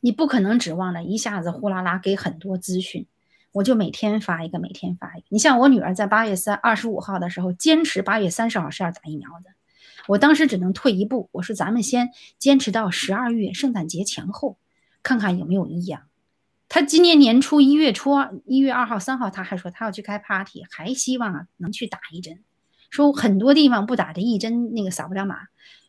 [0.00, 3.06] 你不可能指望着一下子呼啦啦给很多资讯，
[3.52, 5.26] 我就每天发一个，每天发一个。
[5.30, 9.50] 你像我女儿在八月三二十五号的时候，坚持八月三十号是要打疫苗的，
[10.06, 14.56] 我当时只能退一步，我说咱们先坚持到十二月圣诞节前后，
[15.02, 16.02] 看看有没有异样。
[16.68, 22.38] 他今年年初一月初二一月二号三号，他还说他要去开 party，还希望能去打一针。
[22.90, 25.36] 说很多地方不打这一针，那个扫不了码。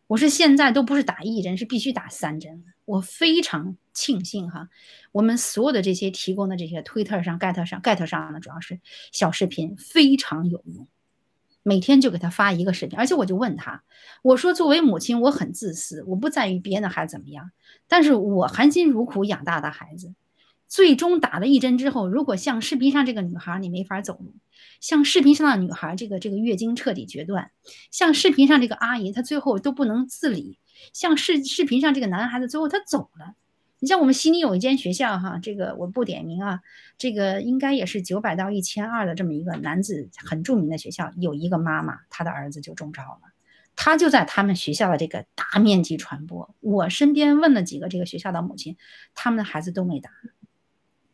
[0.07, 2.63] 我说现在都不是打一针，是必须打三针。
[2.85, 4.69] 我非常庆幸哈，
[5.11, 8.79] 我们所有的这些提供的这些推特上、get 上、get 上的主要是
[9.11, 10.87] 小视频，非常有用。
[11.63, 13.83] 每天就给他发一个视频，而且我就问他，
[14.23, 17.51] 我说作为母亲，我很自私，我不在于别人的孩子怎么样，
[17.87, 20.15] 但是我含辛茹苦养大的孩子。
[20.67, 24.31] 最终打了一针之后，如果像视频上这个女孩，你没法走路；
[24.79, 27.51] 像视频上的女孩，这个这个月经彻底决断；
[27.91, 30.57] 像视频上这个阿姨，她最后都不能自理；
[30.93, 33.35] 像视视频上这个男孩子，最后他走了。
[33.83, 36.61] 你像我们悉尼有一间学校，哈，这个我不点名啊，
[36.99, 43.33] 这个应该也是九百到一千二的这么一个男子很著名的学校，有一个妈妈，她的儿子就中招了，
[43.75, 46.53] 他就在他们学校的这个大面积传播。
[46.59, 48.77] 我身边问了几个这个学校的母亲，
[49.15, 50.11] 他们的孩子都没打。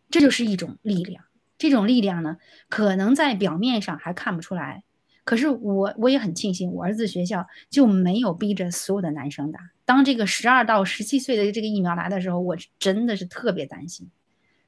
[0.10, 1.24] 这就是一种力量，
[1.58, 2.36] 这种力量呢，
[2.68, 4.84] 可能在表面上还看不出来，
[5.24, 9.70] 可是我我也很庆幸，我儿子学校就没有逼着所有的男生打。
[9.88, 14.12] 当这个十二到十七岁的这个疫苗来的时候，我真的是特别担心。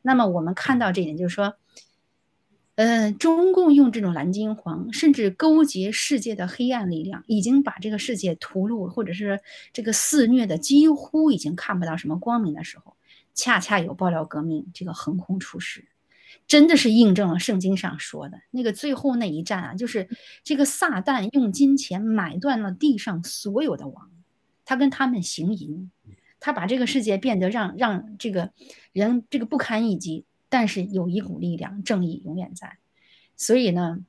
[0.01, 1.55] 那么我们看到这一点，就是说，
[2.75, 9.41] 呃，中共用这种蓝金黄，甚至勾结世界的黑暗力量，已经把这个世界屠戮，或者是
[9.73, 12.95] 这个肆虐的几乎已经看不到什么光明的时候，
[13.33, 15.89] 恰恰有爆料革命这个横空出世，
[16.47, 20.07] 真的是印证了圣经上说的那个最后那一战啊，就是
[20.45, 24.09] 这个撒旦用金钱买断了地上所有的王，
[24.69, 25.89] 他跟他们行淫，
[26.39, 28.51] 他把这个世界变得让让这个
[28.93, 30.25] 人这个不堪一击。
[30.47, 32.77] 但是有一股力量，正义永远在。
[33.35, 34.05] 所以呢，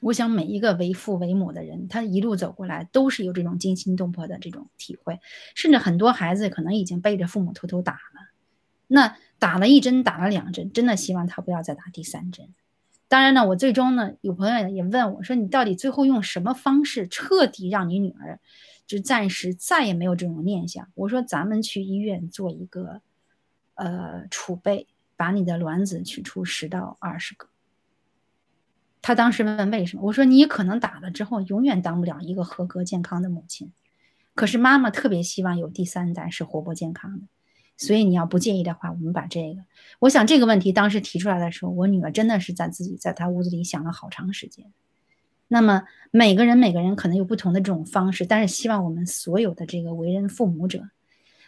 [0.00, 5.18] 我想每一个为父为母的人，他一路走过来，都是有这种惊心动魄的这种体会。
[5.56, 8.30] 甚至很多孩子可能已经背着父母偷偷打了，
[8.86, 12.48] 那打了一针，打了两针，真的希望他不要再打第三针。
[13.08, 18.38] 当然呢，我最终呢，有朋友也问我说：“你到底最后用什么方式彻底让你女儿
[18.86, 23.00] 就暂时再也没有这种念想？”我说：“咱们去医院做一个
[23.74, 27.46] 呃储备。”把你的卵子取出十到二十个。
[29.00, 33.72] 他当时问为什么，我说你可能打了之后永远当不了一个合格健康的母亲，
[34.34, 37.26] 可是妈妈特别希望有第三代是活泼健康的，
[37.76, 39.62] 所以你要不介意的话，我们把这个，
[40.00, 44.72] 我想这个问题当时提出来的时候，我女儿真的是在自己在她屋子里想了好长时间。
[45.52, 50.88] 那么每个人每个人可能有不同的这种方式，但是希望我们所有的这个为人父母者，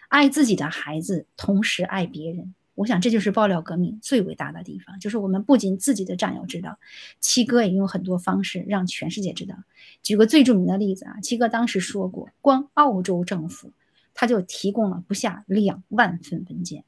[0.09, 2.55] 爱自己的孩子，同时爱别人。
[2.75, 6.79] 我想这就是爆料革命最伟大的地方，就是我们不仅自己的战友知道，
[7.19, 9.57] 七哥也用很多方式让全世界知道。
[10.03, 13.73] 举个最著名的例子啊，七哥当时说过，光澳洲政府
[14.13, 16.85] 他就提供了不下两万份文件，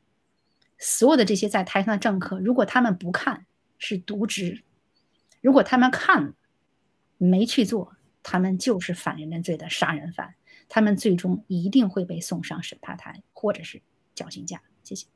[0.76, 3.46] 所有的这些在台上的政客，如果他们不看
[3.78, 4.60] 是渎职，
[5.40, 6.34] 如果他们看了
[7.18, 10.34] 没去做，他们就是反人类罪的杀人犯，
[10.68, 13.82] 他们最终一定会被送上审判台或者是
[14.14, 14.60] 绞刑架。
[14.82, 15.06] 谢谢。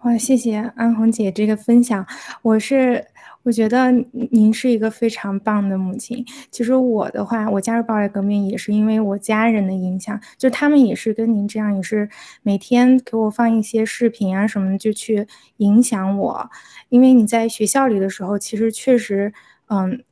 [0.00, 2.06] 哇，谢谢安红姐这个分享。
[2.42, 3.06] 我是
[3.48, 3.90] 我觉得
[4.30, 6.22] 您是一个非常棒的母亲。
[6.50, 12.10] 其实我的话，我加入暴力革命也是因为我家人的影响，就他们也是跟您这样，也是
[12.42, 15.26] 每天给我放一些视频啊什么，就去
[15.56, 16.50] 影响我。
[16.90, 19.32] 因为你在学校里的时候，其实确实，
[19.68, 20.04] 嗯，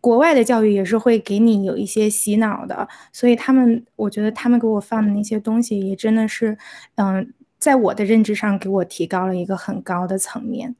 [0.00, 6.58] 国外的教育也是会给你有一些洗脑的，所以他们，我觉得他们给我放的那些东西也真的是，
[6.96, 7.32] 嗯。
[7.62, 10.74] 在我的认知上，给我提高了一个很高的层面。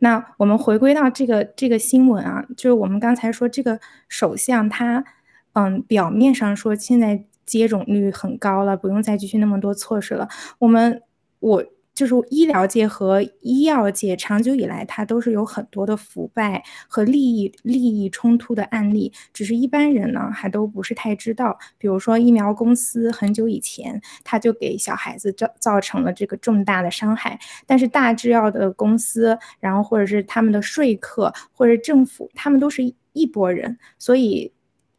[0.00, 5.04] 那我们回归到这个这个新闻啊，就是我们刚才说这个首相他，
[5.52, 10.28] 嗯，表面上说现在接种率很高了，不用再继续那么多措施了。
[10.58, 11.02] 我们
[11.40, 11.64] 我。
[11.96, 21.58] 就是医疗界和医药界长久以来，它都是有很多的腐败和利益利益冲突的案例，只是一般人呢还都不是太知道。
[21.78, 32.82] 比如说疫苗公司很久以前，他就给小孩子造造成了这个重大的伤害，但是大制药的公司，然后或者是他们的说客或者政府，他们都是
[33.14, 34.52] 一拨人，所以。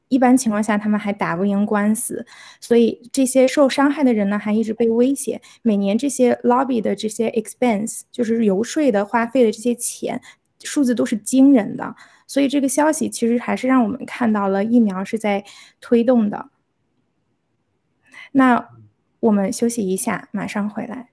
[0.09, 2.25] 一般情况下，他们还打不赢官司，
[2.59, 5.41] 所以这些受伤害的人呢，还一直被威胁。
[5.61, 10.21] 每年这些 lobby 的这些 expense，就是游说的花费的这些钱，
[10.63, 11.95] 数字都是惊人的。
[12.25, 15.43] 所以这个消息其实还是让我们看到了疫苗是在
[15.79, 16.49] 推动的。
[18.33, 18.69] 那
[19.19, 21.09] 我们休息一下，马上回来。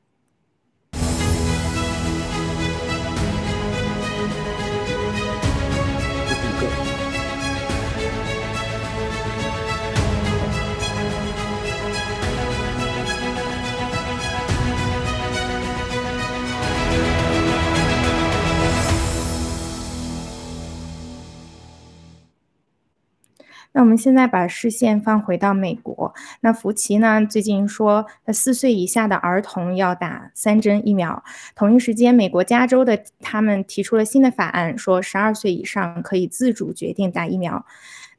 [23.75, 26.15] 那我们现在把视线放回到美国。
[26.41, 27.27] 那福奇呢？
[27.27, 31.23] 最近说，四岁以下的儿童要打三针疫苗。
[31.55, 37.67] 同一时间，美国加州的他们提出了新的法案，说十二岁以上可以自主决定打疫苗。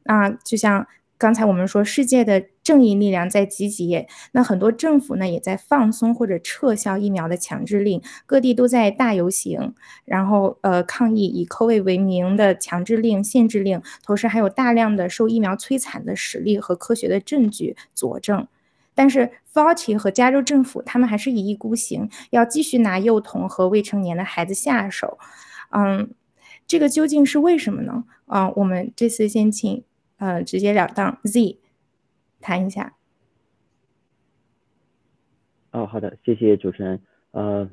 [0.03, 0.85] 那就像。
[1.17, 9.73] 刚才我们说，世界的正义力量在集结，那很多政府呢也在放松或者撤销疫苗的强制令，各地都在大游行，
[10.03, 18.45] 然后呃抗议以 COVID 为名的强制令、限制令，同时还有大量的受疫苗摧残的实例和科学的证据佐证。
[18.93, 25.17] 但是 Fauci 和加州政府他们还是一意孤行，要继续拿幼童和未成年的孩子下手。
[25.69, 26.11] 嗯，
[26.67, 28.03] 这个究竟是为什么呢？
[28.25, 29.83] 啊，我们这次先请。
[30.17, 31.57] 呃，直截了当，Z，
[32.41, 32.93] 谈一下。
[35.71, 36.99] 哦，好的，谢谢主持人。
[37.31, 37.69] 呃，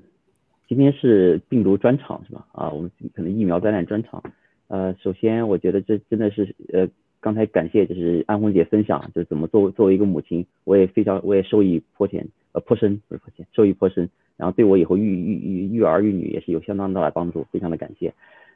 [0.67, 2.47] 今天是病毒专场是吧？
[2.53, 4.23] 啊，我们可能疫苗灾难专场。
[4.67, 6.89] 呃，首先我觉得这真的是呃
[7.21, 14.11] 刚才感谢就是安红姐分享，就是怎么作为作为一个母亲，我也非常我也受益颇浅，呃颇深不是颇浅，受益颇深。
[14.37, 18.13] 然后对我以后育育育育儿育女也是有相当大的帮助，非常的感谢。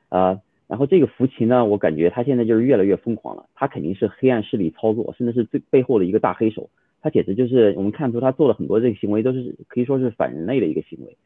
[0.08, 6.70] 啊，然后这个福奇呢，我感觉他现在就是越来越疯狂了，他肯定是黑暗势力操作，甚至是最背后的一个大黑手。
[7.00, 11.16] 他简直就是我们看出他做了很多这个行为都是可以说是反人类的一个行为。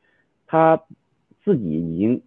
[0.46, 0.82] 他
[1.44, 2.22] 自己已经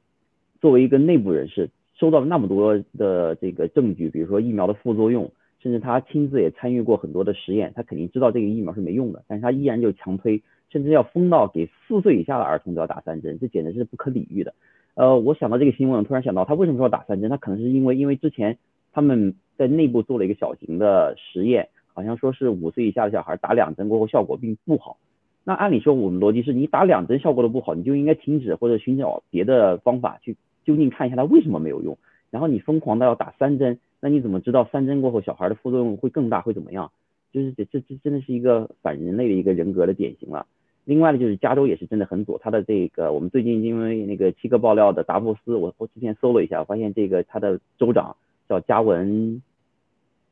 [0.59, 1.69] 作为一个内部人士。
[1.95, 14.53] 收到了那么多的这个证据，比如说疫苗的副作用，甚至他亲自也参与过很多的实验，他肯定知道这个疫苗是没用的，但是他依然就强推，甚至要封到给四岁以下的儿童都要打三针，这简直是不可理喻的。
[14.95, 17.29] 呃，我想到这个新闻，我突然想到他为什么说要打三针？
[17.29, 18.57] 他可能是因为因为之前
[18.91, 24.97] 他们在内部做了一个小型的实验，好像说是五岁以下的小孩打两针过后效果并不好。
[25.43, 30.37] 那按理说我们逻辑是你打两针效果都不好，你就应该停止或者寻找别的方法去。
[30.63, 31.97] 究竟看一下它为什么没有用，
[32.29, 36.91] 然后你疯狂的要打三针，那你怎么知道三针过后小孩的副作用会更大会怎么样？
[37.33, 40.45] 就是这这这真的是一个反人类的一个人格的典型了。
[40.85, 48.15] 另外呢，就是加州也是真的很左，他的这个我们最近因为那个七个爆料的达布斯，我我之前搜了一下，发现这个他的州长
[48.47, 49.41] 叫加文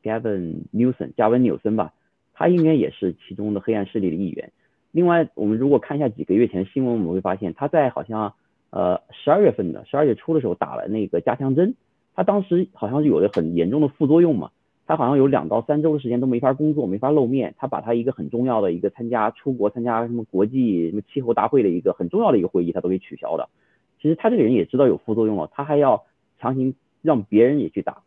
[0.02, 1.92] Gavin Newsom 加文纽森吧，
[2.34, 4.52] 他应该也是其中的黑暗势力的一员。
[4.90, 8.34] 另外，我们如果看一下几个月前新闻，我们会发现他在好像。
[8.74, 11.74] 呃，十二月份的十二月初的时候打了那个加强针，
[12.14, 14.50] 他当时好像是有了很严重的副作用嘛，
[14.86, 23.48] 他好像有两到三周的时间都没法工作，没法露面，他把他一个很重要的一个参加出国参加什么国际什么气候大会的一个很重要的一个会议，他都给取消了。
[24.00, 26.04] 其实他这个人也知道有副作用了，他还要
[26.38, 28.02] 强行让别人也去打，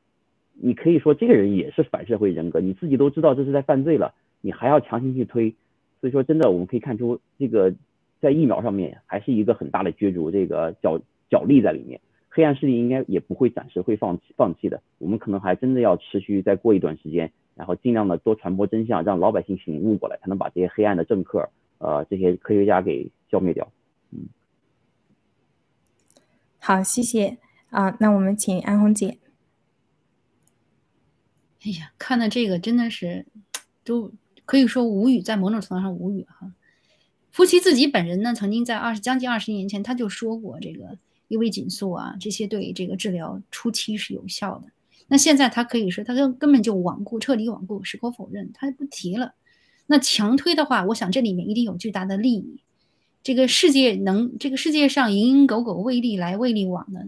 [0.54, 5.56] 你可以说这个人也是反社会人格，你自己都知道这是在犯罪了，你还要强行去推，
[6.02, 7.74] 所以说真的我们可以看出这个。
[8.22, 11.00] 在疫苗上面还是一个很大的角逐，这个角
[11.30, 12.00] 角力在里面，
[12.36, 23.72] 黑暗势力应该也不会暂时会放弃放弃的，我们可能还真的要持续再过一段时间，然后尽量的多传播真相，让老百姓醒悟过来，才能把这些黑暗的政客，呃，这些科学家给消灭掉。
[24.12, 24.28] 嗯，
[26.60, 27.38] 好，谢谢
[27.70, 29.18] 啊，那我们请安红姐。
[31.64, 33.26] 哎呀，看到这个真的是
[33.86, 34.12] 都
[34.44, 36.52] 可以说无语，在某种程度上无语哈。
[37.32, 44.68] 夫妻自己本人呢，曾经在二十将近二十年前，他就说过这个伊维菌素啊，这些对这个治疗初期是有效的。
[45.08, 49.34] 那现在他可以说，他根根本就罔顾，彻底罔顾，矢口否认，他不提了。
[49.88, 52.60] 那强推的话，我想这里面一定有巨大的利益。
[53.22, 57.08] 这个世界能，这个世界上蝇营狗苟为利来为利往的，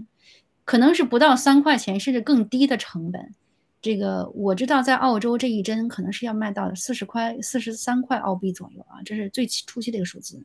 [0.63, 3.33] 可能是不到三块钱，甚至更低的成本。
[3.81, 10.43] 这个我知道，在澳洲这一针可能是要卖到四十块、四十三块澳币左右啊，这是最初期的一个数字。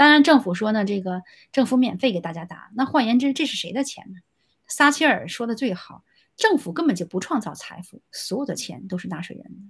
[0.00, 1.22] 当然，政府说呢，这个
[1.52, 2.70] 政府免费给大家打。
[2.74, 4.20] 那换言之，这是谁的钱呢？
[4.66, 6.04] 撒切尔说的最好，
[6.38, 9.60] 政府根本就不创造财富，所有的钱都是纳税人的。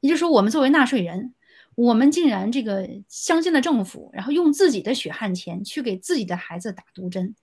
[0.00, 1.34] 也就是说，我们作为纳税人，
[1.74, 7.34] 我们竟然这个相信了政府，然后用自己的血汗钱去给自己的孩子打毒针。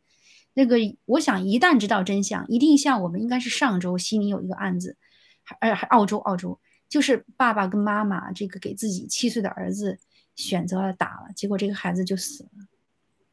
[0.56, 4.98] 那个，我想一旦知道真相，一定像我们应该是上周悉尼有一个案子，
[5.44, 6.60] 还还澳洲澳洲，
[6.90, 10.00] 就是爸爸跟妈妈这个给自己七岁的儿子
[10.42, 12.66] 选择了打了，结果这个孩子就死了，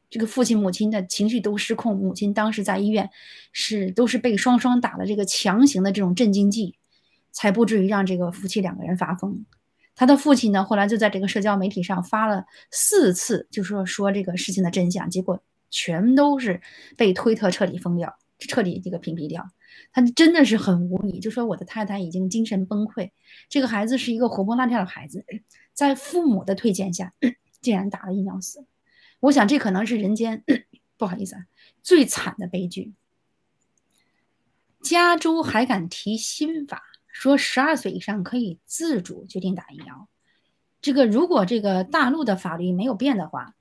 [0.09, 3.09] 这个父亲母亲的情绪都失控，母亲当时在医院
[3.51, 6.75] 是都是被双双打了这个强行的这种镇静剂，
[7.31, 9.45] 才不至于让这个夫妻两个人发疯。
[9.95, 15.43] 他的父亲呢，后来就在这个社交媒体上发了四次，就说说这个事情的真相，结果。
[15.71, 16.61] 全都是
[16.97, 19.47] 被推特彻底封掉，彻底这个屏蔽掉。
[19.91, 23.11] 他真的是很无语，就说我的太太已经精神崩溃，
[23.49, 25.23] 这个孩子是一个活蹦乱跳的孩子，
[25.79, 27.13] 在父母的推荐下，
[27.61, 28.65] 竟然打了疫苗死。
[29.21, 30.43] 我想这可能是人间
[30.97, 31.45] 不好意思啊，
[31.81, 32.91] 最惨的悲剧。
[34.81, 40.09] 加州还敢提新法，说十二岁以上可以自主决定打疫苗。
[40.81, 43.55] 这个如果这个大陆的法律没有变的话。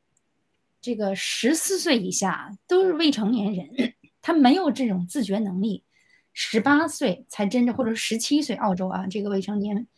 [0.80, 5.84] 这个十四岁以下都是未成年人，他没有这种自觉能力。
[6.32, 9.88] 十八岁才真正，或者十七岁，澳洲啊，这个未成年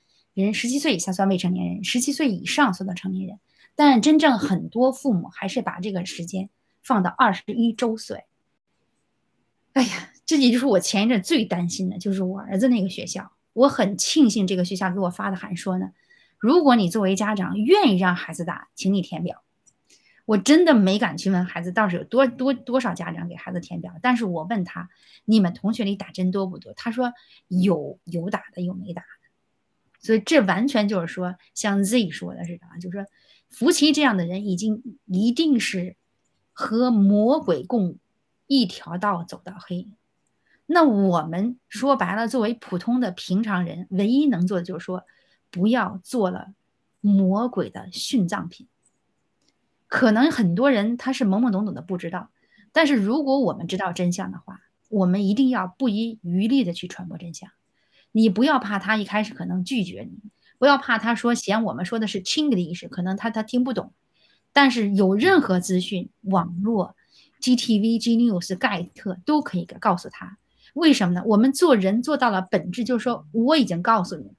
[0.44, 3.38] 人十七岁以下算未成年人，十七岁以上算到成年人。
[3.74, 6.50] 但真正很多父母还是把这个时间
[6.82, 8.24] 放到二十一周岁。
[9.72, 13.32] 哎呀，这也就是我前一阵最担心的，就是我儿子那个学校。
[13.52, 15.92] 我很庆幸这个学校给我发的函说呢，
[16.38, 19.42] 如果你作为家长愿意让孩子打，请你填表。
[20.26, 24.88] 我真的没敢去问孩子，倒是有多多多少家长给孩子填表，但是我问他，
[25.24, 26.72] 你们同学里打针多不多？
[26.74, 27.12] 他说
[27.48, 29.02] 有有打的，有没打。
[30.00, 33.06] 所以这完全就是说，像 Z 说的似的啊，就是说，
[33.48, 35.96] 福奇这样的人已经一定是
[36.52, 37.98] 和魔鬼共
[38.46, 39.88] 一条道走到黑。
[40.66, 45.04] 那我们说白了，作为普通的平常人，唯一能做的就是说，
[45.50, 46.54] 不要做了
[47.00, 48.68] 魔鬼的殉葬品。
[49.86, 52.30] 可能很多人他是懵懵懂懂的不知道，
[52.72, 57.50] 但是如果我们知道真相的话，我们一定要不遗余力的去传播真相。
[58.12, 60.18] 你不要怕他一开始可能拒绝你，
[60.58, 63.92] 不要怕他说嫌我们说的是轻的意思，可能他他听不懂。
[64.52, 66.96] 但是有任何资讯，网络、
[67.40, 70.38] GTV、G News、盖特都可以告诉他。
[70.74, 71.22] 为什么呢？
[71.26, 74.34] 我们做人做到了本质，就是说我已经告诉你了，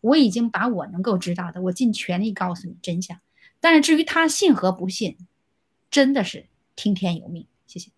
[0.00, 3.20] 我已经把我能够知道的，我尽全力告诉你真相。
[3.60, 5.16] 但是至于他信和不信，
[5.90, 7.46] 真的是听天由命。
[7.66, 7.90] 谢谢。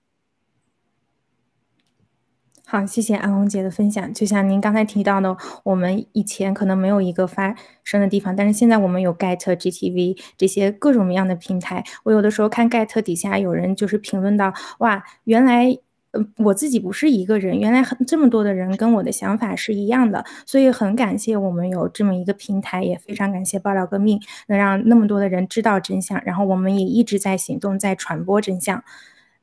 [2.74, 4.12] 好，谢谢安红姐的分享。
[4.12, 11.84] 就像您刚才提到的，我们以前可能没有一个发声的地方，但是现在我们有 Get、GTV 这些各种各样的平台。
[12.02, 15.78] 我有的时候看 Get 底下有人就是评论到，哇，原来，
[16.10, 20.24] 呃，我自己不是一个人，原来很这么多的人跟我的想法是一样的。
[20.44, 26.20] 所以很感谢我们有这么一个平台，也非常感谢爆料革命，能让那么多的人知道真相。
[26.24, 28.82] 然后我们也一直在行动，在传播真相。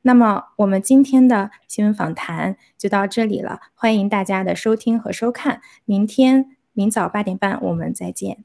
[0.02, 5.60] 那么我们今天的新闻访谈就到这里了，欢迎大家的收听和收看。
[5.84, 8.44] 明天明早八点半我们再见。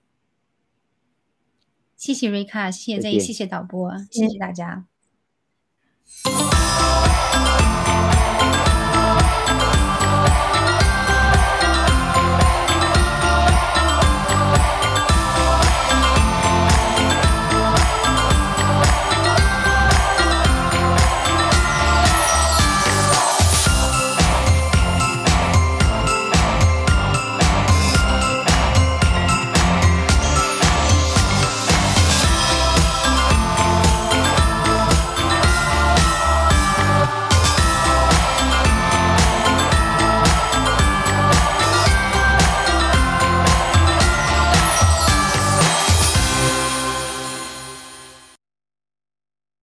[1.95, 4.85] 谢谢瑞卡，谢谢 Z，谢谢导播，谢谢大家。